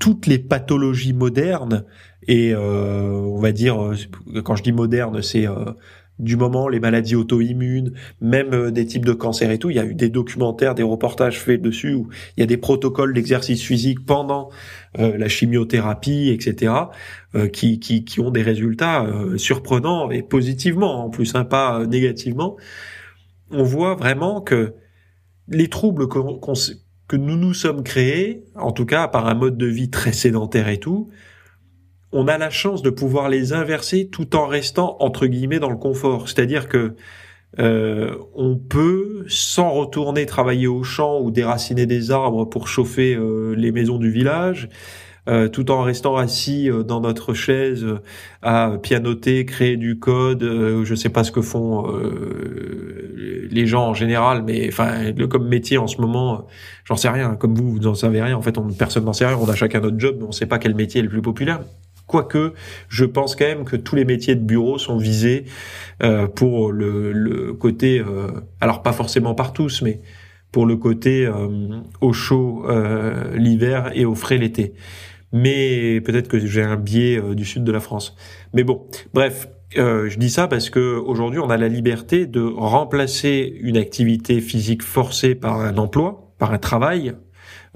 toutes 0.00 0.26
les 0.26 0.38
pathologies 0.38 1.12
modernes, 1.12 1.84
et 2.26 2.52
euh, 2.52 3.12
on 3.12 3.38
va 3.38 3.52
dire, 3.52 3.82
euh, 3.82 3.96
quand 4.42 4.56
je 4.56 4.62
dis 4.62 4.72
moderne, 4.72 5.22
c'est 5.22 5.46
euh, 5.46 5.72
du 6.18 6.36
moment 6.36 6.68
les 6.68 6.80
maladies 6.80 7.14
auto-immunes, 7.14 7.92
même 8.20 8.70
des 8.70 8.86
types 8.86 9.04
de 9.04 9.12
cancers 9.12 9.50
et 9.50 9.58
tout. 9.58 9.70
Il 9.70 9.76
y 9.76 9.78
a 9.78 9.84
eu 9.84 9.94
des 9.94 10.08
documentaires, 10.08 10.74
des 10.74 10.82
reportages 10.82 11.38
faits 11.38 11.62
dessus 11.62 11.94
où 11.94 12.08
il 12.36 12.40
y 12.40 12.42
a 12.42 12.46
des 12.46 12.56
protocoles 12.56 13.14
d'exercice 13.14 13.62
physique 13.62 14.04
pendant 14.04 14.50
la 14.98 15.28
chimiothérapie, 15.28 16.28
etc., 16.28 16.74
qui, 17.54 17.80
qui, 17.80 18.04
qui, 18.04 18.20
ont 18.20 18.30
des 18.30 18.42
résultats 18.42 19.06
surprenants 19.38 20.10
et 20.10 20.20
positivement, 20.20 21.06
en 21.06 21.08
plus, 21.08 21.34
hein, 21.34 21.44
pas 21.44 21.86
négativement. 21.86 22.58
On 23.50 23.62
voit 23.62 23.94
vraiment 23.94 24.42
que 24.42 24.74
les 25.50 25.68
troubles 25.68 26.08
que 26.08 27.16
nous 27.16 27.36
nous 27.36 27.54
sommes 27.54 27.82
créés, 27.82 28.44
en 28.54 28.72
tout 28.72 28.86
cas 28.86 29.08
par 29.08 29.26
un 29.26 29.34
mode 29.34 29.58
de 29.58 29.66
vie 29.66 29.90
très 29.90 30.12
sédentaire 30.12 30.68
et 30.68 30.78
tout, 30.78 31.10
on 32.12 32.26
a 32.28 32.38
la 32.38 32.50
chance 32.50 32.82
de 32.82 32.90
pouvoir 32.90 33.28
les 33.28 33.52
inverser 33.52 34.08
tout 34.08 34.34
en 34.34 34.46
restant 34.46 34.96
entre 35.00 35.26
guillemets 35.26 35.60
dans 35.60 35.70
le 35.70 35.76
confort. 35.76 36.28
C'est-à-dire 36.28 36.68
que 36.68 36.94
euh, 37.58 38.16
on 38.34 38.56
peut, 38.56 39.24
sans 39.28 39.70
retourner 39.70 40.24
travailler 40.26 40.68
au 40.68 40.82
champ 40.82 41.20
ou 41.20 41.30
déraciner 41.30 41.86
des 41.86 42.10
arbres 42.10 42.44
pour 42.44 42.68
chauffer 42.68 43.14
euh, 43.14 43.54
les 43.56 43.72
maisons 43.72 43.98
du 43.98 44.10
village, 44.10 44.68
euh, 45.28 45.48
tout 45.48 45.70
en 45.70 45.82
restant 45.82 46.16
assis 46.16 46.70
euh, 46.70 46.82
dans 46.82 47.00
notre 47.00 47.34
chaise 47.34 47.84
euh, 47.84 48.00
à 48.42 48.78
pianoter, 48.82 49.44
créer 49.44 49.76
du 49.76 49.98
code. 49.98 50.42
je 50.42 50.94
sais 50.94 51.10
pas 51.10 51.24
ce 51.24 51.30
que 51.30 51.42
font 51.42 51.86
les 53.50 53.66
gens 53.66 53.88
en 53.88 53.94
général, 53.94 54.42
mais 54.46 54.68
enfin 54.68 55.12
comme 55.28 55.46
métier 55.46 55.76
en 55.76 55.86
ce 55.86 56.00
moment, 56.00 56.46
j'en 56.84 56.96
sais 56.96 57.10
rien. 57.10 57.36
Comme 57.36 57.54
vous, 57.54 57.70
vous 57.70 57.78
n'en 57.80 57.94
savez 57.94 58.22
rien. 58.22 58.36
En 58.36 58.42
fait, 58.42 58.56
on, 58.56 58.68
personne 58.72 59.04
n'en 59.04 59.12
sait 59.12 59.26
rien. 59.26 59.36
On 59.36 59.48
a 59.48 59.54
chacun 59.54 59.80
notre 59.80 59.98
job, 59.98 60.16
mais 60.18 60.26
on 60.26 60.32
sait 60.32 60.46
pas 60.46 60.58
quel 60.58 60.74
métier 60.74 61.00
est 61.00 61.02
le 61.02 61.10
plus 61.10 61.22
populaire. 61.22 61.60
Quoique, 62.06 62.54
je 62.88 63.04
pense 63.04 63.36
quand 63.36 63.44
même 63.44 63.64
que 63.64 63.76
tous 63.76 63.96
les 63.96 64.06
métiers 64.06 64.34
de 64.34 64.44
bureau 64.44 64.78
sont 64.78 64.96
visés 64.96 65.44
pour 66.34 66.72
le, 66.72 67.12
le 67.12 67.52
côté, 67.52 68.02
alors 68.60 68.82
pas 68.82 68.92
forcément 68.92 69.34
par 69.34 69.52
tous, 69.52 69.82
mais 69.82 70.00
pour 70.52 70.66
le 70.66 70.76
côté 70.76 71.30
au 72.00 72.12
chaud 72.12 72.66
l'hiver 73.34 73.92
et 73.94 74.04
au 74.04 74.14
frais 74.14 74.38
l'été 74.38 74.74
mais 75.32 76.00
peut-être 76.00 76.28
que 76.28 76.44
j'ai 76.44 76.62
un 76.62 76.76
biais 76.76 77.18
euh, 77.18 77.34
du 77.34 77.44
sud 77.44 77.64
de 77.64 77.72
la 77.72 77.80
France. 77.80 78.16
Mais 78.52 78.64
bon, 78.64 78.86
bref, 79.14 79.48
euh, 79.78 80.08
je 80.08 80.18
dis 80.18 80.30
ça 80.30 80.48
parce 80.48 80.70
que 80.70 80.96
aujourd'hui 80.96 81.38
on 81.38 81.50
a 81.50 81.56
la 81.56 81.68
liberté 81.68 82.26
de 82.26 82.42
remplacer 82.42 83.56
une 83.60 83.76
activité 83.76 84.40
physique 84.40 84.82
forcée 84.82 85.34
par 85.34 85.60
un 85.60 85.76
emploi, 85.76 86.32
par 86.38 86.52
un 86.52 86.58
travail, 86.58 87.14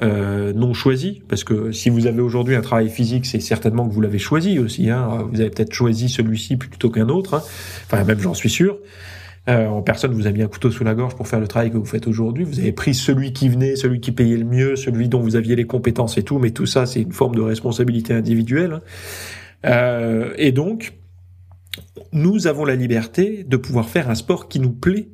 euh, 0.03 0.53
non 0.53 0.75
choisi, 0.75 1.23
parce 1.29 1.45
que 1.45 1.71
si 1.71 1.89
vous 1.89 2.07
avez 2.07 2.21
aujourd'hui 2.21 2.57
un 2.57 2.63
travail 2.63 2.89
physique, 2.89 3.27
c'est 3.27 3.39
certainement 3.39 3.89
que 3.89 3.95
vous 3.95 4.01
l'avez 4.01 4.19
choisi 4.19 4.59
aussi. 4.59 4.91
Hein. 4.91 5.29
Vous 5.31 5.41
avez 5.41 5.51
peut-être 5.51 5.73
choisi 5.73 6.09
celui-ci 6.09 6.57
plutôt 6.57 6.91
qu'un 6.91 7.09
autre. 7.09 7.35
Hein. 7.35 7.43
Enfin, 7.85 8.03
même 8.03 8.19
j'en 8.19 8.35
suis 8.35 8.51
sûr. 8.51 8.79
Euh, 9.49 9.81
personne 9.83 10.13
vous 10.13 10.27
a 10.27 10.33
mis 10.33 10.43
un 10.43 10.49
couteau 10.49 10.71
sous 10.71 10.85
la 10.85 10.95
gorge 10.95 11.15
pour 11.15 11.29
faire 11.29 11.41
le 11.41 11.47
travail 11.47 11.71
que 11.71 11.77
vous 11.77 11.85
faites 11.85 12.07
aujourd'hui. 12.07 12.45
Vous 12.45 12.61
avez 12.61 12.73
pris 12.73 12.95
celui 12.95 13.33
qui 13.33 13.49
venait, 13.49 13.77
celui 13.77 14.01
qui 14.01 14.13
payait 14.13 14.37
le 14.37 14.45
mieux, 14.45 14.77
celui 14.77 15.09
dont 15.09 15.21
vous 15.21 15.37
aviez 15.37 15.55
les 15.55 15.67
compétences 15.67 16.17
et 16.17 16.23
tout. 16.23 16.39
Mais 16.39 16.51
tout 16.51 16.67
ça, 16.67 16.87
c'est 16.87 17.03
une 17.03 17.13
forme 17.13 17.35
de 17.35 17.43
responsabilité 17.43 18.15
individuelle. 18.15 18.81
Euh, 19.67 20.33
et 20.39 20.53
donc, 20.53 20.95
nous 22.13 22.47
avons 22.47 22.65
la 22.65 22.77
liberté 22.77 23.45
de 23.45 23.57
pouvoir 23.57 23.89
faire 23.89 24.09
un 24.09 24.15
sport 24.15 24.49
qui 24.49 24.61
nous 24.61 24.73
plaît 24.73 25.09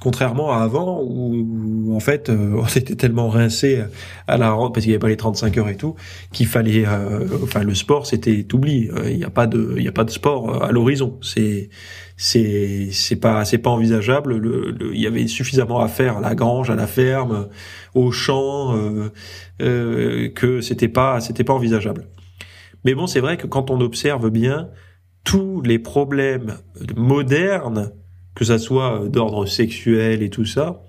Contrairement 0.00 0.52
à 0.52 0.58
avant 0.58 1.02
où, 1.02 1.92
en 1.94 2.00
fait 2.00 2.28
euh, 2.28 2.54
on 2.62 2.66
était 2.66 2.94
tellement 2.94 3.28
rincé 3.28 3.82
à 4.26 4.36
la 4.36 4.52
rente 4.52 4.74
parce 4.74 4.84
qu'il 4.84 4.90
n'y 4.90 4.94
avait 4.94 5.00
pas 5.00 5.08
les 5.08 5.16
35 5.16 5.58
heures 5.58 5.68
et 5.68 5.76
tout 5.76 5.96
qu'il 6.32 6.46
fallait 6.46 6.86
euh, 6.86 7.26
enfin 7.42 7.64
le 7.64 7.74
sport 7.74 8.06
c'était 8.06 8.46
oublié 8.52 8.90
euh, 8.92 9.10
il 9.10 9.16
n'y 9.16 9.24
a 9.24 9.30
pas 9.30 9.46
de 9.46 9.74
il 9.76 9.82
y 9.82 9.88
a 9.88 9.92
pas 9.92 10.04
de 10.04 10.10
sport 10.10 10.62
à 10.62 10.70
l'horizon 10.70 11.18
c'est 11.20 11.70
c'est 12.18 12.90
c'est 12.92 13.16
pas 13.16 13.46
c'est 13.46 13.58
pas 13.58 13.70
envisageable 13.70 14.36
le, 14.36 14.74
il 14.92 15.00
y 15.00 15.06
avait 15.06 15.26
suffisamment 15.26 15.80
à 15.80 15.88
faire 15.88 16.18
à 16.18 16.20
la 16.20 16.34
grange 16.34 16.68
à 16.68 16.74
la 16.74 16.86
ferme 16.86 17.48
au 17.94 18.10
champ 18.10 18.76
que 19.58 20.60
c'était 20.60 20.88
pas 20.88 21.20
c'était 21.20 21.44
pas 21.44 21.54
envisageable 21.54 22.08
mais 22.84 22.94
bon 22.94 23.06
c'est 23.06 23.20
vrai 23.20 23.36
que 23.36 23.46
quand 23.46 23.70
on 23.70 23.80
observe 23.80 24.30
bien 24.30 24.68
tous 25.22 25.62
les 25.62 25.78
problèmes 25.78 26.58
modernes 26.96 27.92
que 28.38 28.44
ça 28.44 28.58
soit 28.58 29.02
euh, 29.02 29.08
d'ordre 29.08 29.46
sexuel 29.46 30.22
et 30.22 30.30
tout 30.30 30.44
ça, 30.44 30.82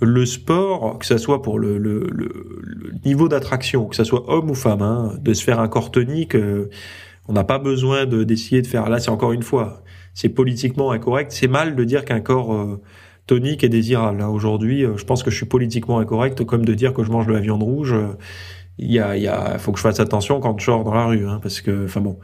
le 0.00 0.26
sport, 0.26 0.98
que 0.98 1.06
ça 1.06 1.18
soit 1.18 1.40
pour 1.40 1.58
le, 1.58 1.78
le, 1.78 2.08
le, 2.10 2.92
niveau 3.04 3.28
d'attraction, 3.28 3.86
que 3.86 3.94
ça 3.96 4.04
soit 4.04 4.28
homme 4.28 4.50
ou 4.50 4.54
femme, 4.54 4.82
hein, 4.82 5.12
de 5.20 5.32
se 5.32 5.44
faire 5.44 5.60
un 5.60 5.68
corps 5.68 5.92
tonique, 5.92 6.34
euh, 6.34 6.68
on 7.28 7.32
n'a 7.32 7.44
pas 7.44 7.58
besoin 7.58 8.04
de 8.06 8.24
d'essayer 8.24 8.60
de 8.60 8.66
faire. 8.66 8.90
Là, 8.90 8.98
c'est 8.98 9.10
encore 9.10 9.32
une 9.32 9.42
fois, 9.42 9.82
c'est 10.14 10.28
politiquement 10.28 10.92
incorrect. 10.92 11.32
C'est 11.32 11.48
mal 11.48 11.76
de 11.76 11.84
dire 11.84 12.04
qu'un 12.04 12.20
corps 12.20 12.54
euh, 12.54 12.80
tonique 13.26 13.64
est 13.64 13.68
désirable. 13.68 14.22
Aujourd'hui, 14.22 14.84
je 14.96 15.04
pense 15.04 15.22
que 15.22 15.30
je 15.30 15.36
suis 15.36 15.46
politiquement 15.46 15.98
incorrect, 15.98 16.44
comme 16.44 16.64
de 16.64 16.74
dire 16.74 16.94
que 16.94 17.04
je 17.04 17.10
mange 17.10 17.26
de 17.26 17.32
la 17.32 17.40
viande 17.40 17.62
rouge. 17.62 17.94
Il 18.78 18.90
y 18.90 18.98
a, 18.98 19.16
il 19.16 19.22
y 19.22 19.28
a, 19.28 19.58
faut 19.58 19.72
que 19.72 19.78
je 19.78 19.82
fasse 19.82 20.00
attention 20.00 20.40
quand 20.40 20.58
je 20.58 20.64
sors 20.64 20.84
dans 20.84 20.94
la 20.94 21.06
rue, 21.06 21.26
hein, 21.26 21.38
parce 21.42 21.60
que, 21.60 21.84
enfin 21.84 22.00
bon. 22.00 22.18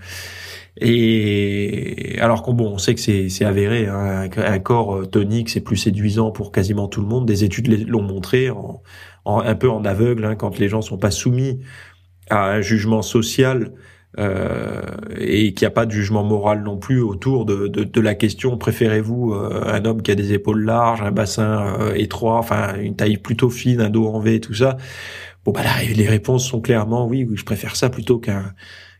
Et 0.77 2.17
alors 2.21 2.43
qu'on 2.43 2.55
bon, 2.55 2.73
on 2.73 2.79
sait 2.79 2.95
que 2.95 3.01
c'est 3.01 3.45
avéré, 3.45 3.87
hein, 3.87 4.29
un, 4.37 4.59
corps 4.61 4.97
euh, 4.97 5.07
tonique 5.07 5.51
c'est 5.51 5.61
plus 5.61 5.77
séduisant 5.77 6.31
pour 6.31 6.53
quasiment 6.53 6.89
tout 6.89 7.01
le 7.01 7.09
monde. 7.09 7.27
Des 7.27 7.45
études 7.45 7.89
l'ont 7.89 8.03
montré, 8.03 8.51
en, 8.51 8.83
un 9.27 9.55
peu 9.55 9.69
en 9.71 9.85
aveugle, 9.85 10.25
hein, 10.25 10.37
quand 10.37 10.59
les 10.59 10.69
gens 10.69 10.81
sont 10.83 10.99
pas 10.99 11.11
soumis 11.11 11.61
à 12.31 12.51
un 12.51 12.61
jugement 12.61 13.03
social 13.03 13.73
euh, 14.19 14.83
et 15.17 15.55
qu'il 15.55 15.65
n'y 15.65 15.69
a 15.69 15.71
pas 15.71 15.87
de 15.87 15.93
jugement 15.93 16.25
moral 16.25 16.65
non 16.65 16.77
plus 16.77 17.01
autour 17.01 17.45
de, 17.45 17.69
de, 17.69 17.85
de 17.85 18.01
la 18.01 18.17
question 18.17 18.59
préférez-vous 18.59 19.35
euh, 19.35 19.63
un 19.67 19.85
homme 19.85 20.03
qui 20.03 20.11
a 20.11 20.17
des 20.17 20.33
épaules 20.33 20.65
larges, 20.65 21.01
un 21.03 21.13
bassin 21.13 21.77
euh, 21.79 21.95
étroit, 21.95 22.39
enfin 22.39 22.75
une 22.77 22.97
taille 22.97 23.19
plutôt 23.19 23.51
fine, 23.51 23.81
un 23.81 23.89
dos 23.91 24.09
en 24.09 24.19
V, 24.19 24.41
tout 24.41 24.55
ça? 24.55 24.77
Bon 25.45 25.53
bah 25.53 25.61
les 25.95 26.09
réponses 26.09 26.45
sont 26.45 26.61
clairement 26.61 27.07
oui, 27.07 27.25
oui 27.29 27.37
je 27.37 27.45
préfère 27.45 27.77
ça 27.77 27.89
plutôt 27.89 28.19
qu'un 28.19 28.53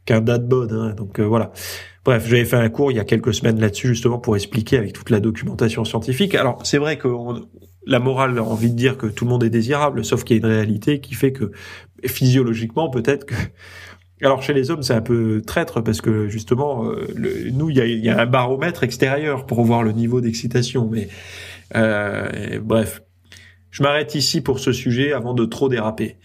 qu'un 0.05 0.21
date 0.21 0.47
bod. 0.47 0.73
Hein, 0.73 0.95
donc 0.97 1.19
euh, 1.19 1.25
voilà. 1.25 1.53
Bref, 2.05 2.27
j'avais 2.27 2.47
fait 2.47 2.57
un 2.57 2.69
cours 2.71 2.93
il 2.93 2.97
y 2.97 3.01
a 3.01 3.05
quelques 3.05 3.35
semaines 3.35 3.61
là-dessus 3.61 3.89
justement 3.89 4.19
pour 4.19 4.37
expliquer 4.37 4.79
avec 4.79 4.93
toute 4.93 5.11
la 5.11 5.21
documentation 5.21 5.85
scientifique. 5.85 6.35
Alors 6.35 6.61
c'est 6.65 6.79
vrai 6.79 6.97
que 6.99 7.09
la 7.87 7.99
morale 7.99 8.39
a 8.39 8.45
envie 8.45 8.71
de 8.71 8.77
dire 8.77 8.97
que 8.97 9.07
tout 9.07 9.25
le 9.25 9.31
monde 9.31 9.45
est 9.45 9.51
désirable, 9.51 10.05
sauf 10.05 10.25
qu'il 10.25 10.37
y 10.37 10.41
a 10.41 10.47
une 10.47 10.53
réalité 10.53 11.01
qui 11.01 11.15
fait 11.15 11.33
que 11.33 11.51
physiologiquement 12.07 12.89
peut-être 12.91 13.27
que 13.27 13.35
alors 14.27 14.43
chez 14.43 14.53
les 14.53 14.71
hommes 14.71 14.83
c'est 14.83 14.95
un 14.95 15.01
peu 15.01 15.43
traître 15.47 15.81
parce 15.81 16.01
que 16.01 16.29
justement 16.29 16.85
euh, 16.85 17.07
nous 17.53 17.71
il 17.71 17.77
y 17.77 17.81
a, 17.81 17.87
y 17.87 18.09
a, 18.09 18.21
un 18.21 18.27
baromètre 18.27 18.83
extérieur 18.85 19.47
pour 19.47 19.63
voir 19.63 19.83
le 19.83 19.93
niveau 19.93 20.21
d'excitation, 20.21 20.89
mais 20.91 21.09
euh, 21.77 22.59
bref. 22.63 23.03
Je 23.71 23.85
m'arrête 23.85 24.15
ici 24.17 24.41
pour 24.41 24.59
ce 24.59 24.73
sujet 24.73 25.13
avant 25.13 25.33
de 25.33 25.45
trop 25.45 25.69
déraper. 25.69 26.17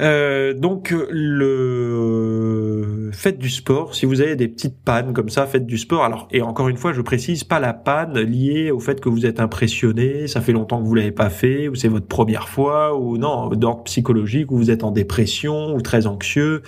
Euh, 0.00 0.54
donc 0.54 0.94
le 1.10 3.10
faites 3.12 3.38
du 3.38 3.50
sport. 3.50 3.94
Si 3.94 4.06
vous 4.06 4.20
avez 4.20 4.36
des 4.36 4.48
petites 4.48 4.82
pannes 4.82 5.12
comme 5.12 5.28
ça, 5.28 5.46
faites 5.46 5.66
du 5.66 5.78
sport. 5.78 6.04
Alors 6.04 6.28
et 6.30 6.42
encore 6.42 6.68
une 6.68 6.76
fois, 6.76 6.92
je 6.92 7.02
précise 7.02 7.44
pas 7.44 7.60
la 7.60 7.74
panne 7.74 8.18
liée 8.18 8.70
au 8.70 8.80
fait 8.80 9.00
que 9.00 9.08
vous 9.08 9.26
êtes 9.26 9.40
impressionné, 9.40 10.26
ça 10.26 10.40
fait 10.40 10.52
longtemps 10.52 10.80
que 10.80 10.86
vous 10.86 10.94
l'avez 10.94 11.12
pas 11.12 11.30
fait, 11.30 11.68
ou 11.68 11.74
c'est 11.74 11.88
votre 11.88 12.06
première 12.06 12.48
fois, 12.48 12.96
ou 12.96 13.18
non 13.18 13.48
d'ordre 13.50 13.84
psychologique, 13.84 14.50
ou 14.52 14.56
vous 14.56 14.70
êtes 14.70 14.84
en 14.84 14.90
dépression 14.90 15.74
ou 15.74 15.80
très 15.80 16.06
anxieux. 16.06 16.62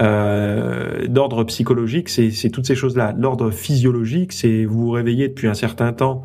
Euh, 0.00 1.06
d'ordre 1.06 1.44
psychologique, 1.44 2.08
c'est 2.08 2.50
toutes 2.50 2.66
ces 2.66 2.74
choses-là. 2.74 3.14
L'ordre 3.16 3.50
physiologique, 3.50 4.32
c'est 4.32 4.64
vous 4.64 4.86
vous 4.86 4.90
réveillez 4.90 5.28
depuis 5.28 5.48
un 5.48 5.54
certain 5.54 5.92
temps 5.92 6.24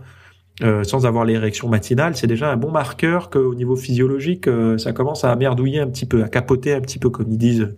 euh, 0.63 0.83
sans 0.83 1.05
avoir 1.05 1.25
l'érection 1.25 1.67
matinale, 1.67 2.15
c'est 2.15 2.27
déjà 2.27 2.51
un 2.51 2.57
bon 2.57 2.71
marqueur 2.71 3.29
qu'au 3.29 3.55
niveau 3.55 3.75
physiologique, 3.75 4.47
euh, 4.47 4.77
ça 4.77 4.93
commence 4.93 5.23
à 5.23 5.35
merdouiller 5.35 5.79
un 5.79 5.87
petit 5.87 6.05
peu, 6.05 6.23
à 6.23 6.29
capoter 6.29 6.73
un 6.73 6.81
petit 6.81 6.99
peu, 6.99 7.09
comme 7.09 7.31
ils 7.31 7.37
disent 7.37 7.75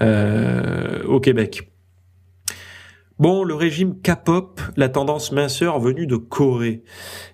euh, 0.00 1.02
au 1.04 1.20
Québec. 1.20 1.70
Bon, 3.18 3.44
le 3.44 3.54
régime 3.54 3.94
K-pop, 4.02 4.60
la 4.76 4.90
tendance 4.90 5.32
minceur 5.32 5.80
venue 5.80 6.06
de 6.06 6.16
Corée. 6.16 6.82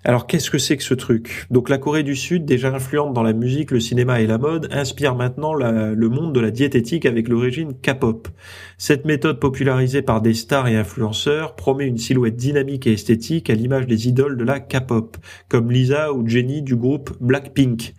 Alors 0.05 0.27
qu'est-ce 0.27 0.49
que 0.49 0.57
c'est 0.57 0.77
que 0.77 0.83
ce 0.83 0.93
truc? 0.93 1.45
Donc 1.51 1.67
la 1.67 1.77
Corée 1.77 2.03
du 2.03 2.15
Sud, 2.15 2.45
déjà 2.45 2.73
influente 2.73 3.13
dans 3.13 3.21
la 3.21 3.33
musique, 3.33 3.69
le 3.69 3.81
cinéma 3.81 4.21
et 4.21 4.25
la 4.25 4.37
mode, 4.37 4.69
inspire 4.71 5.13
maintenant 5.13 5.53
le 5.53 6.07
monde 6.07 6.33
de 6.33 6.39
la 6.39 6.51
diététique 6.51 7.05
avec 7.05 7.27
le 7.27 7.35
régime 7.35 7.73
K-pop. 7.73 8.29
Cette 8.77 9.03
méthode 9.03 9.41
popularisée 9.41 10.01
par 10.01 10.21
des 10.21 10.33
stars 10.33 10.69
et 10.69 10.77
influenceurs 10.77 11.53
promet 11.57 11.85
une 11.85 11.97
silhouette 11.97 12.37
dynamique 12.37 12.87
et 12.87 12.93
esthétique 12.93 13.49
à 13.49 13.53
l'image 13.53 13.85
des 13.85 14.07
idoles 14.07 14.37
de 14.37 14.45
la 14.45 14.61
K-pop, 14.61 15.17
comme 15.49 15.69
Lisa 15.69 16.13
ou 16.13 16.25
Jennie 16.25 16.61
du 16.61 16.77
groupe 16.77 17.11
Blackpink. 17.19 17.93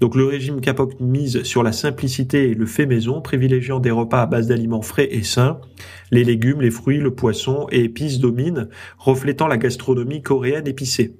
Donc 0.00 0.14
le 0.14 0.26
régime 0.26 0.60
K-pop 0.60 0.92
mise 1.00 1.42
sur 1.44 1.62
la 1.62 1.72
simplicité 1.72 2.50
et 2.50 2.54
le 2.54 2.66
fait 2.66 2.86
maison, 2.86 3.22
privilégiant 3.22 3.80
des 3.80 3.90
repas 3.90 4.22
à 4.22 4.26
base 4.26 4.46
d'aliments 4.48 4.82
frais 4.82 5.08
et 5.10 5.22
sains. 5.22 5.58
Les 6.10 6.22
légumes, 6.22 6.60
les 6.60 6.70
fruits, 6.70 6.98
le 6.98 7.14
poisson 7.14 7.66
et 7.70 7.84
épices 7.84 8.18
dominent, 8.18 8.68
reflétant 8.98 9.46
la 9.46 9.56
gastronomie 9.56 10.22
coréenne 10.22 10.66
épicée. 10.66 11.16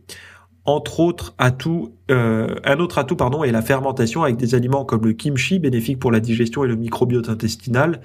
Entre 0.66 1.00
autres 1.00 1.34
atouts, 1.38 1.94
euh, 2.10 2.56
un 2.64 2.78
autre 2.78 2.98
atout 2.98 3.16
pardon 3.16 3.44
est 3.44 3.52
la 3.52 3.62
fermentation 3.62 4.24
avec 4.24 4.36
des 4.36 4.54
aliments 4.54 4.84
comme 4.84 5.06
le 5.06 5.12
kimchi, 5.12 5.58
bénéfique 5.58 6.00
pour 6.00 6.10
la 6.10 6.20
digestion 6.20 6.64
et 6.64 6.68
le 6.68 6.76
microbiote 6.76 7.28
intestinal. 7.28 8.00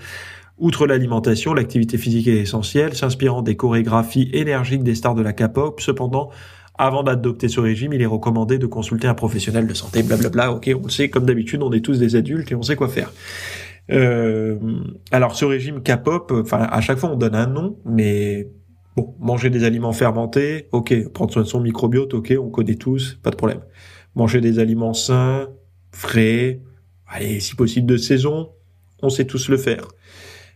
Outre 0.59 0.85
l'alimentation, 0.85 1.55
l'activité 1.55 1.97
physique 1.97 2.27
est 2.27 2.37
essentielle, 2.37 2.93
s'inspirant 2.93 3.41
des 3.41 3.55
chorégraphies 3.55 4.29
énergiques 4.31 4.83
des 4.83 4.93
stars 4.93 5.15
de 5.15 5.23
la 5.23 5.33
K-pop. 5.33 5.81
Cependant, 5.81 6.29
avant 6.81 7.03
d'adopter 7.03 7.47
ce 7.47 7.59
régime, 7.59 7.93
il 7.93 8.01
est 8.01 8.07
recommandé 8.07 8.57
de 8.57 8.65
consulter 8.65 9.07
un 9.07 9.13
professionnel 9.13 9.67
de 9.67 9.73
santé, 9.75 10.01
blablabla. 10.01 10.51
Ok, 10.51 10.71
on 10.75 10.83
le 10.83 10.89
sait, 10.89 11.09
comme 11.09 11.25
d'habitude, 11.25 11.61
on 11.61 11.71
est 11.71 11.85
tous 11.85 11.99
des 11.99 12.15
adultes 12.15 12.51
et 12.51 12.55
on 12.55 12.63
sait 12.63 12.75
quoi 12.75 12.87
faire. 12.87 13.13
Euh, 13.91 14.57
alors 15.11 15.35
ce 15.35 15.45
régime 15.45 15.83
K-pop, 15.83 16.33
à 16.51 16.81
chaque 16.81 16.97
fois 16.97 17.11
on 17.11 17.17
donne 17.17 17.35
un 17.35 17.45
nom, 17.45 17.77
mais 17.85 18.49
bon, 18.95 19.15
manger 19.19 19.51
des 19.51 19.63
aliments 19.63 19.91
fermentés, 19.91 20.69
ok, 20.71 21.09
prendre 21.09 21.31
soin 21.31 21.43
de 21.43 21.47
son 21.47 21.59
microbiote, 21.59 22.15
ok, 22.15 22.33
on 22.39 22.49
connaît 22.49 22.75
tous, 22.75 23.19
pas 23.21 23.29
de 23.29 23.35
problème. 23.35 23.61
Manger 24.15 24.41
des 24.41 24.57
aliments 24.57 24.95
sains, 24.95 25.49
frais, 25.91 26.61
allez, 27.05 27.39
si 27.41 27.55
possible 27.55 27.85
de 27.85 27.97
saison, 27.97 28.53
on 29.03 29.09
sait 29.09 29.25
tous 29.25 29.49
le 29.49 29.57
faire. 29.57 29.87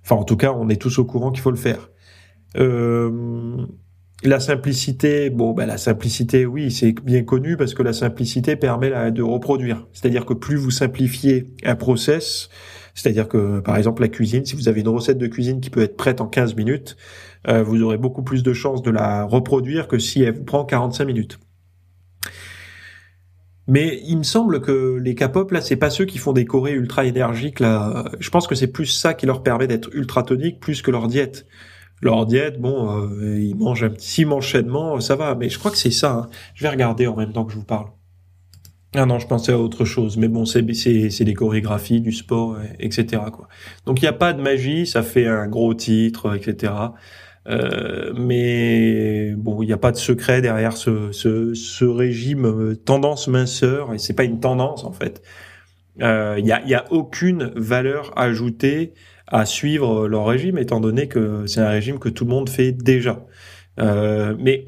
Enfin 0.03 0.15
en 0.15 0.23
tout 0.23 0.37
cas, 0.37 0.53
on 0.53 0.69
est 0.69 0.81
tous 0.81 0.97
au 0.97 1.05
courant 1.05 1.31
qu'il 1.31 1.41
faut 1.41 1.51
le 1.51 1.57
faire. 1.57 1.91
Euh, 2.57 3.67
la 4.23 4.39
simplicité, 4.39 5.29
bon, 5.29 5.53
ben 5.53 5.65
la 5.65 5.77
simplicité, 5.77 6.45
oui, 6.45 6.71
c'est 6.71 6.93
bien 7.03 7.23
connu 7.23 7.57
parce 7.57 7.73
que 7.73 7.83
la 7.83 7.93
simplicité 7.93 8.55
permet 8.55 9.11
de 9.11 9.21
reproduire. 9.21 9.87
C'est-à-dire 9.93 10.25
que 10.25 10.33
plus 10.33 10.55
vous 10.55 10.71
simplifiez 10.71 11.47
un 11.63 11.75
process, 11.75 12.49
c'est-à-dire 12.93 13.27
que, 13.27 13.59
par 13.59 13.75
exemple, 13.77 14.01
la 14.01 14.07
cuisine, 14.07 14.45
si 14.45 14.55
vous 14.55 14.69
avez 14.69 14.81
une 14.81 14.87
recette 14.87 15.17
de 15.17 15.27
cuisine 15.27 15.59
qui 15.59 15.69
peut 15.69 15.81
être 15.81 15.97
prête 15.97 16.21
en 16.21 16.27
15 16.27 16.55
minutes, 16.55 16.95
euh, 17.47 17.61
vous 17.61 17.81
aurez 17.81 17.97
beaucoup 17.97 18.23
plus 18.23 18.41
de 18.41 18.53
chances 18.53 18.81
de 18.81 18.89
la 18.89 19.23
reproduire 19.25 19.87
que 19.87 19.99
si 19.99 20.23
elle 20.23 20.33
vous 20.33 20.43
prend 20.43 20.65
45 20.65 21.05
minutes. 21.05 21.39
Mais 23.67 23.99
il 24.05 24.17
me 24.17 24.23
semble 24.23 24.61
que 24.61 24.97
les 25.01 25.15
K-pop 25.15 25.51
là, 25.51 25.59
c'est 25.59 25.75
pas 25.75 25.89
ceux 25.89 26.05
qui 26.05 26.19
font 26.19 26.33
des 26.33 26.45
chorés 26.45 26.73
ultra 26.73 27.05
énergiques 27.05 27.59
là. 27.59 28.05
Je 28.19 28.29
pense 28.29 28.47
que 28.47 28.53
c'est 28.53 28.67
plus 28.67 28.85
ça 28.85 29.15
qui 29.15 29.25
leur 29.25 29.41
permet 29.41 29.65
d'être 29.65 29.89
ultra 29.93 30.21
toniques 30.21 30.59
plus 30.59 30.83
que 30.83 30.91
leur 30.91 31.07
diète. 31.07 31.47
Leur 32.01 32.25
diète, 32.25 32.59
bon, 32.59 33.09
euh, 33.09 33.39
ils 33.39 33.55
mangent 33.55 33.83
un 33.83 33.89
petit, 33.89 34.09
s'ils 34.09 34.27
ça 34.99 35.15
va. 35.15 35.35
Mais 35.35 35.49
je 35.49 35.57
crois 35.59 35.71
que 35.71 35.77
c'est 35.77 35.91
ça. 35.91 36.11
Hein. 36.11 36.29
Je 36.53 36.63
vais 36.63 36.69
regarder 36.69 37.07
en 37.07 37.15
même 37.15 37.31
temps 37.31 37.45
que 37.45 37.51
je 37.51 37.57
vous 37.57 37.63
parle. 37.63 37.87
Ah 38.97 39.05
non, 39.05 39.19
je 39.19 39.27
pensais 39.27 39.51
à 39.51 39.59
autre 39.59 39.83
chose, 39.83 40.15
mais 40.15 40.29
bon, 40.29 40.45
c'est 40.45 40.61
des 40.61 41.33
chorégraphies, 41.33 41.99
du 41.99 42.13
sport, 42.13 42.57
etc. 42.79 43.23
Quoi. 43.31 43.49
Donc 43.85 43.99
il 43.99 44.03
n'y 44.03 44.09
a 44.09 44.13
pas 44.13 44.31
de 44.31 44.41
magie, 44.41 44.87
ça 44.87 45.03
fait 45.03 45.27
un 45.27 45.47
gros 45.47 45.73
titre, 45.73 46.33
etc. 46.33 46.71
Euh, 47.47 48.13
mais 48.15 49.33
bon, 49.35 49.61
il 49.61 49.67
n'y 49.67 49.73
a 49.73 49.77
pas 49.77 49.91
de 49.91 49.97
secret 49.97 50.41
derrière 50.41 50.77
ce, 50.77 51.11
ce, 51.11 51.53
ce 51.53 51.85
régime 51.85 52.45
euh, 52.45 52.75
tendance 52.75 53.27
minceur, 53.27 53.93
et 53.93 53.97
c'est 53.97 54.13
pas 54.13 54.23
une 54.23 54.39
tendance 54.39 54.85
en 54.85 54.93
fait. 54.93 55.21
il 55.99 56.43
n'y 56.43 56.51
a, 56.53 56.65
y 56.65 56.73
a 56.73 56.85
aucune 56.89 57.51
valeur 57.55 58.17
ajoutée 58.17 58.93
à 59.27 59.45
suivre 59.45 60.07
leur 60.07 60.25
régime, 60.25 60.57
étant 60.57 60.79
donné 60.79 61.07
que 61.07 61.45
c'est 61.47 61.61
un 61.61 61.69
régime 61.69 61.99
que 61.99 62.09
tout 62.09 62.25
le 62.25 62.31
monde 62.31 62.49
fait 62.49 62.71
déjà. 62.71 63.25
mais 63.77 64.67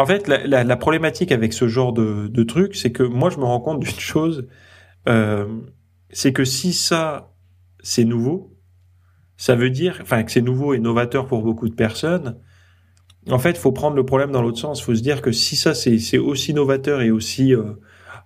en 0.00 0.06
fait, 0.06 0.28
la, 0.28 0.76
problématique 0.76 1.30
avec 1.30 1.52
ce 1.52 1.68
genre 1.68 1.92
de, 1.92 2.26
de 2.28 2.42
truc, 2.42 2.74
c'est 2.74 2.90
que 2.90 3.02
moi, 3.02 3.28
je 3.28 3.36
me 3.36 3.44
rends 3.44 3.60
compte 3.60 3.80
d'une 3.80 4.00
chose, 4.00 4.48
euh, 5.08 5.46
c'est 6.08 6.32
que 6.32 6.44
si 6.44 6.72
ça, 6.72 7.34
c'est 7.80 8.04
nouveau, 8.04 8.56
ça 9.36 9.56
veut 9.56 9.68
dire, 9.68 9.98
enfin, 10.00 10.22
que 10.22 10.32
c'est 10.32 10.40
nouveau 10.40 10.72
et 10.72 10.78
novateur 10.78 11.26
pour 11.26 11.42
beaucoup 11.42 11.68
de 11.68 11.74
personnes. 11.74 12.38
En 13.28 13.38
fait, 13.38 13.58
faut 13.58 13.72
prendre 13.72 13.94
le 13.94 14.06
problème 14.06 14.32
dans 14.32 14.40
l'autre 14.40 14.58
sens. 14.58 14.82
Faut 14.82 14.94
se 14.94 15.02
dire 15.02 15.20
que 15.20 15.32
si 15.32 15.54
ça, 15.54 15.74
c'est 15.74 16.18
aussi 16.18 16.54
novateur 16.54 17.02
et 17.02 17.10
aussi, 17.10 17.54
euh, 17.54 17.74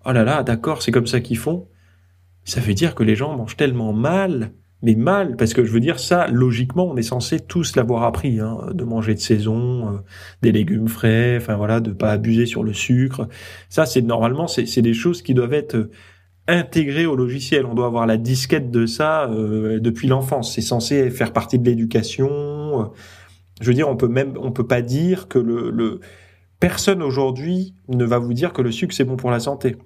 oh 0.05 0.13
là 0.13 0.23
là, 0.23 0.45
d'accord, 0.45 0.81
c'est 0.81 0.93
comme 0.93 1.09
ça 1.09 1.21
qu'ils 1.21 1.39
font, 1.39 1.69
ça 2.45 2.61
veut 2.61 2.75
dire 2.75 2.95
que 2.95 3.03
les 3.03 3.17
gens 3.17 3.37
mangent 3.37 3.57
tellement 3.57 3.93
mal 3.93 4.53
mais 4.85 4.95
mal, 4.97 5.37
parce 5.37 5.55
que 5.55 5.65
je 5.65 5.73
veux 5.73 5.81
dire 5.81 5.99
ça, 5.99 6.27
logiquement, 6.29 6.87
on 6.87 6.97
est 6.97 7.03
censé 7.03 7.41
tous 7.41 7.75
l'avoir 7.75 8.03
appris, 8.03 8.39
hein, 8.39 8.59
de 8.75 8.85
manger 8.85 9.15
de 9.15 9.19
saison, 9.19 9.89
euh, 9.89 9.99
des 10.43 10.53
légumes 10.53 10.89
frais, 10.89 11.39
enfin 11.39 11.57
voilà, 11.57 11.81
de 11.81 11.91
pas 11.91 12.11
abuser 12.13 12.45
sur 12.45 12.63
le 12.63 12.75
sucre. 12.75 13.27
Ça, 13.71 13.87
c'est 13.87 14.03
normalement, 14.03 14.47
c'est 14.47 14.83
des 14.83 14.93
choses 14.93 15.23
qui 15.23 15.33
doivent 15.33 15.55
être 15.55 15.75
euh, 15.77 15.91
intégrées 16.49 17.07
au 17.07 17.17
logiciel. 17.17 17.65
On 17.65 17.75
doit 17.75 17.87
avoir 17.87 18.07
la 18.07 18.19
disquette 18.19 18.71
de 18.71 18.85
ça 18.85 19.31
euh, 19.31 19.81
depuis 19.81 20.07
l'enfance. 20.07 20.55
C'est 20.55 20.61
censé 20.61 21.09
faire 21.11 21.33
partie 21.33 21.59
de 21.59 21.65
l'éducation. 21.65 22.93
Je 23.63 23.67
veux 23.67 23.75
dire, 23.75 23.89
on 23.89 23.97
peut 23.97 24.09
même, 24.09 24.35
on 24.39 24.53
peut 24.53 24.67
pas 24.67 24.83
dire 24.83 25.29
que 25.29 25.39
le, 25.39 25.71
le 25.71 26.01
personne 26.61 27.03
aujourd'hui 27.03 27.75
ne 27.89 28.05
va 28.05 28.19
vous 28.19 28.35
dire 28.35 28.53
que 28.53 28.61
le 28.61 28.71
sucre 28.71 28.95
c'est 28.95 29.05
bon 29.05 29.17
pour 29.17 29.31
la 29.31 29.41
santé. 29.41 29.77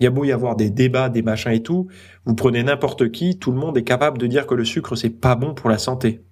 Il 0.00 0.04
y 0.04 0.06
a 0.06 0.10
beau 0.10 0.24
y 0.24 0.32
avoir 0.32 0.56
des 0.56 0.70
débats, 0.70 1.10
des 1.10 1.22
machins 1.22 1.52
et 1.52 1.62
tout, 1.62 1.88
vous 2.24 2.34
prenez 2.34 2.62
n'importe 2.62 3.10
qui, 3.12 3.38
tout 3.38 3.52
le 3.52 3.58
monde 3.58 3.76
est 3.76 3.84
capable 3.84 4.18
de 4.18 4.26
dire 4.26 4.46
que 4.46 4.54
le 4.54 4.64
sucre 4.64 4.96
c'est 4.96 5.10
pas 5.10 5.34
bon 5.34 5.54
pour 5.54 5.70
la 5.70 5.78
santé. 5.78 6.22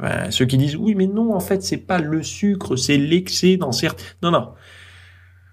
Ben, 0.00 0.30
ceux 0.30 0.44
qui 0.46 0.56
disent 0.56 0.76
oui 0.76 0.94
mais 0.94 1.06
non 1.06 1.34
en 1.34 1.40
fait 1.40 1.62
c'est 1.62 1.78
pas 1.78 1.98
le 1.98 2.22
sucre, 2.22 2.76
c'est 2.76 2.98
l'excès 2.98 3.56
dans 3.56 3.72
certains. 3.72 4.04
Non 4.22 4.30
non. 4.30 4.52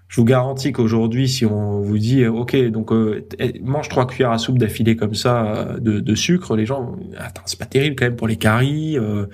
Je 0.08 0.20
vous 0.20 0.24
garantis 0.24 0.72
qu'aujourd'hui 0.72 1.28
si 1.28 1.44
on 1.44 1.80
vous 1.80 1.98
dit 1.98 2.26
ok 2.26 2.56
donc 2.70 2.92
euh, 2.92 3.26
eh, 3.38 3.60
mange 3.60 3.88
trois 3.88 4.06
cuillères 4.06 4.30
à 4.30 4.38
soupe 4.38 4.58
d'affilée 4.58 4.96
comme 4.96 5.14
ça 5.14 5.54
euh, 5.54 5.78
de, 5.80 6.14
sucre, 6.14 6.56
les 6.56 6.64
gens 6.64 6.96
attends 7.18 7.42
c'est 7.44 7.58
pas 7.58 7.66
terrible 7.66 7.96
quand 7.96 8.06
même 8.06 8.16
pour 8.16 8.28
les 8.28 8.36
caries. 8.36 8.98
Euh. 8.98 9.26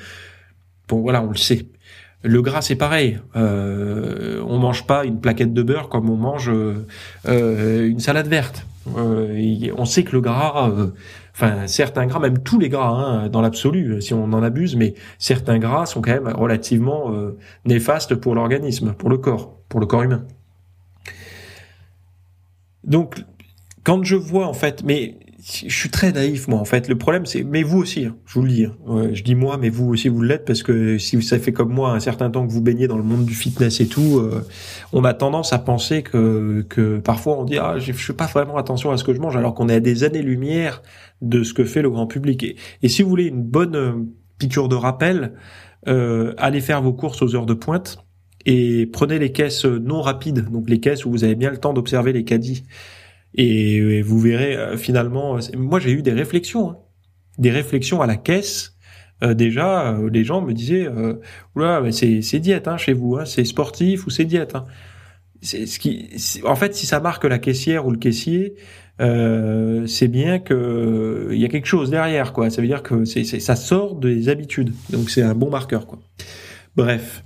bon 0.89 1.01
voilà 1.01 1.23
on 1.23 1.31
le 1.31 1.37
sait. 1.37 1.67
Le 2.25 2.41
gras, 2.41 2.63
c'est 2.63 2.75
pareil. 2.75 3.19
Euh, 3.37 4.43
on 4.49 4.59
mange 4.59 4.87
pas 4.87 5.05
une 5.05 5.21
plaquette 5.21 5.53
de 5.53 5.63
beurre 5.63 5.91
comme 5.91 6.09
on 6.09 6.17
mange 6.17 6.51
euh, 6.51 7.87
une 7.87 8.01
salade 8.01 8.29
verte. 8.29 8.67
Euh, 8.97 9.71
on 9.77 9.85
sait 9.85 10.05
que 10.05 10.13
le 10.13 10.23
gras, 10.23 10.71
euh, 10.71 10.87
enfin 11.35 11.67
certains 11.67 12.07
gras, 12.07 12.21
même 12.21 12.39
tous 12.39 12.59
les 12.59 12.71
gras, 12.71 12.89
hein, 12.89 13.29
dans 13.29 13.43
l'absolu, 13.43 14.01
si 14.01 14.15
on 14.15 14.25
en 14.25 14.43
abuse, 14.43 14.75
mais 14.75 14.95
certains 15.19 15.59
gras 15.59 15.85
sont 15.85 16.01
quand 16.01 16.13
même 16.13 16.29
relativement 16.29 17.13
néfastes 17.67 18.15
pour 18.15 18.35
l'organisme, 18.35 18.95
pour 18.95 19.11
le 19.11 19.19
corps, 19.19 19.59
pour 19.69 19.81
le 19.81 19.87
corps 19.87 20.03
humain. 20.03 20.25
Donc, 22.85 23.23
quand 23.85 24.03
je 24.03 24.17
vois 24.17 24.47
en 24.47 24.55
fait, 24.55 24.83
mais 24.83 25.19
je 25.45 25.75
suis 25.75 25.91
très 25.91 26.11
naïf 26.13 26.49
moi 26.49 26.59
en 26.59 26.65
fait. 26.65 26.89
Le 26.89 26.97
problème 26.97 27.27
c'est, 27.27 27.43
mais 27.43 27.63
vous 27.63 27.79
aussi, 27.79 28.07
hein, 28.07 28.17
je 28.25 28.35
vous 28.35 28.43
le 28.43 28.51
dis. 28.51 28.65
Hein. 28.65 29.11
je 29.13 29.23
dis 29.23 29.35
moi, 29.35 29.59
mais 29.59 29.69
vous 29.69 29.87
aussi 29.87 30.09
vous 30.09 30.23
l'êtes 30.23 30.45
parce 30.45 30.63
que 30.63 30.97
si 30.97 31.21
ça 31.23 31.39
fait 31.39 31.53
comme 31.53 31.73
moi 31.73 31.93
un 31.93 32.01
certain 32.01 32.31
temps 32.31 32.47
que 32.47 32.53
vous 32.53 32.63
baignez 32.63 32.89
dans 32.89 32.97
le 32.97 33.03
monde 33.03 33.27
du 33.27 33.35
fitness 33.35 33.81
et 33.81 33.87
tout, 33.87 34.19
euh, 34.19 34.47
on 34.93 35.05
a 35.05 35.13
tendance 35.13 35.53
à 35.53 35.59
penser 35.59 36.03
que 36.03 36.65
que 36.69 36.99
parfois 36.99 37.39
on 37.39 37.45
dit 37.45 37.59
ah 37.59 37.79
je 37.79 37.93
fais 37.93 38.13
pas 38.15 38.27
vraiment 38.27 38.57
attention 38.57 38.91
à 38.91 38.97
ce 38.97 39.05
que 39.05 39.13
je 39.13 39.21
mange 39.21 39.37
alors 39.37 39.55
qu'on 39.55 39.69
est 39.69 39.75
à 39.75 39.81
des 39.81 40.05
années 40.05 40.23
lumière 40.23 40.83
de 41.21 41.43
ce 41.43 41.53
que 41.53 41.65
fait 41.65 41.83
le 41.83 41.91
grand 41.91 42.07
public. 42.07 42.43
Et, 42.43 42.57
et 42.83 42.89
si 42.89 43.03
vous 43.03 43.09
voulez 43.11 43.27
une 43.27 43.43
bonne 43.43 43.77
euh, 43.77 43.93
piqûre 44.39 44.69
de 44.69 44.77
rappel, 44.77 45.35
euh, 45.89 46.33
allez 46.39 46.61
faire 46.61 46.81
vos 46.83 46.93
courses 46.93 47.21
aux 47.23 47.35
heures 47.37 47.47
de 47.47 47.55
pointe 47.55 47.99
et 48.47 48.87
prenez 48.87 49.19
les 49.19 49.33
caisses 49.33 49.65
non 49.65 50.01
rapides, 50.01 50.51
donc 50.51 50.69
les 50.69 50.81
caisses 50.81 51.05
où 51.05 51.11
vous 51.11 51.25
avez 51.25 51.35
bien 51.35 51.51
le 51.51 51.59
temps 51.59 51.73
d'observer 51.73 52.13
les 52.13 52.25
caddies. 52.25 52.65
Et, 53.35 54.03
vous 54.03 54.21
verrez 54.21 54.57
euh, 54.57 54.77
finalement, 54.77 55.39
moi 55.57 55.81
j'ai 55.81 55.91
eu 55.93 56.03
des 56.03 56.13
réflexions, 56.13 56.71
hein. 56.71 56.79
des 57.39 57.51
réflexions 57.51 58.01
à 58.01 58.07
la 58.07 58.17
caisse. 58.17 58.77
Euh, 59.23 59.35
déjà, 59.35 59.93
euh, 59.93 60.11
les 60.11 60.25
gens 60.25 60.41
me 60.43 60.53
disaient, 60.53 60.87
euh, 60.87 61.15
oula, 61.55 61.83
c'est 61.93 62.21
c'est 62.23 62.41
diète 62.41 62.69
hein, 62.69 62.77
chez 62.77 62.93
vous, 62.93 63.17
hein, 63.17 63.25
c'est 63.25 63.45
sportif 63.45 64.07
ou 64.07 64.11
c'est 64.11 64.25
diète. 64.25 64.55
Hein. 64.55 64.67
C'est 65.41 65.67
ce 65.67 65.79
qui, 65.79 66.11
en 66.45 66.57
fait, 66.57 66.75
si 66.75 66.87
ça 66.87 67.01
marque 67.01 67.25
la 67.25 67.39
caissière 67.39 67.87
ou 67.87 67.91
le 67.91 67.99
caissier, 67.99 68.55
euh, 69.01 69.87
c'est 69.87 70.09
bien 70.09 70.39
que 70.39 71.29
il 71.33 71.39
y 71.39 71.45
a 71.45 71.49
quelque 71.49 71.67
chose 71.67 71.91
derrière, 71.91 72.33
quoi. 72.33 72.51
Ça 72.51 72.63
veut 72.63 72.69
dire 72.69 72.83
que 72.83 73.05
c'est 73.05 73.25
ça 73.25 73.57
sort 73.57 73.97
des 73.97 74.29
habitudes, 74.29 74.73
donc 74.91 75.11
c'est 75.11 75.23
un 75.23 75.35
bon 75.35 75.51
marqueur, 75.51 75.87
quoi. 75.87 75.99
Bref. 76.77 77.25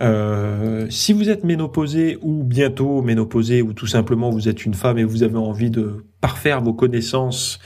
Euh, 0.00 0.86
si 0.90 1.12
vous 1.12 1.28
êtes 1.28 1.42
ménopausé 1.42 2.18
ou 2.22 2.44
bientôt 2.44 3.02
ménopausé 3.02 3.62
ou 3.62 3.72
tout 3.72 3.88
simplement 3.88 4.30
vous 4.30 4.48
êtes 4.48 4.64
une 4.64 4.74
femme 4.74 4.96
et 4.96 5.02
vous 5.02 5.24
avez 5.24 5.36
envie 5.36 5.70
de 5.70 6.06
parfaire 6.20 6.60
vos 6.62 6.72
connaissances 6.72 7.58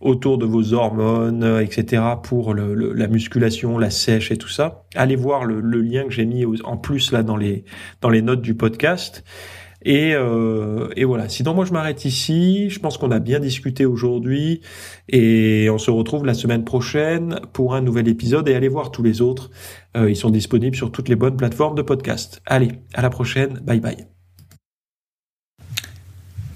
autour 0.00 0.36
de 0.36 0.46
vos 0.46 0.74
hormones, 0.74 1.60
etc. 1.62 2.02
pour 2.22 2.54
la 2.54 3.06
musculation, 3.06 3.78
la 3.78 3.90
sèche 3.90 4.30
et 4.32 4.36
tout 4.36 4.48
ça, 4.48 4.84
allez 4.94 5.16
voir 5.16 5.44
le, 5.44 5.60
le 5.60 5.80
lien 5.80 6.04
que 6.04 6.10
j'ai 6.10 6.26
mis 6.26 6.44
en 6.64 6.76
plus 6.76 7.12
là 7.12 7.22
dans 7.22 7.36
les 7.36 7.64
dans 8.00 8.10
les 8.10 8.22
notes 8.22 8.42
du 8.42 8.54
podcast. 8.54 9.24
Et, 9.86 10.14
euh, 10.14 10.88
et 10.96 11.04
voilà. 11.04 11.28
Sinon, 11.28 11.54
moi, 11.54 11.64
je 11.64 11.72
m'arrête 11.72 12.04
ici. 12.04 12.68
Je 12.70 12.80
pense 12.80 12.98
qu'on 12.98 13.12
a 13.12 13.20
bien 13.20 13.38
discuté 13.38 13.86
aujourd'hui. 13.86 14.60
Et 15.08 15.68
on 15.70 15.78
se 15.78 15.92
retrouve 15.92 16.26
la 16.26 16.34
semaine 16.34 16.64
prochaine 16.64 17.40
pour 17.52 17.74
un 17.74 17.80
nouvel 17.80 18.08
épisode. 18.08 18.48
Et 18.48 18.54
allez 18.54 18.68
voir 18.68 18.90
tous 18.90 19.04
les 19.04 19.22
autres. 19.22 19.50
Euh, 19.96 20.10
ils 20.10 20.16
sont 20.16 20.30
disponibles 20.30 20.76
sur 20.76 20.90
toutes 20.90 21.08
les 21.08 21.16
bonnes 21.16 21.36
plateformes 21.36 21.76
de 21.76 21.82
podcast. 21.82 22.42
Allez, 22.46 22.72
à 22.94 23.02
la 23.02 23.10
prochaine. 23.10 23.60
Bye 23.64 23.80
bye. 23.80 24.15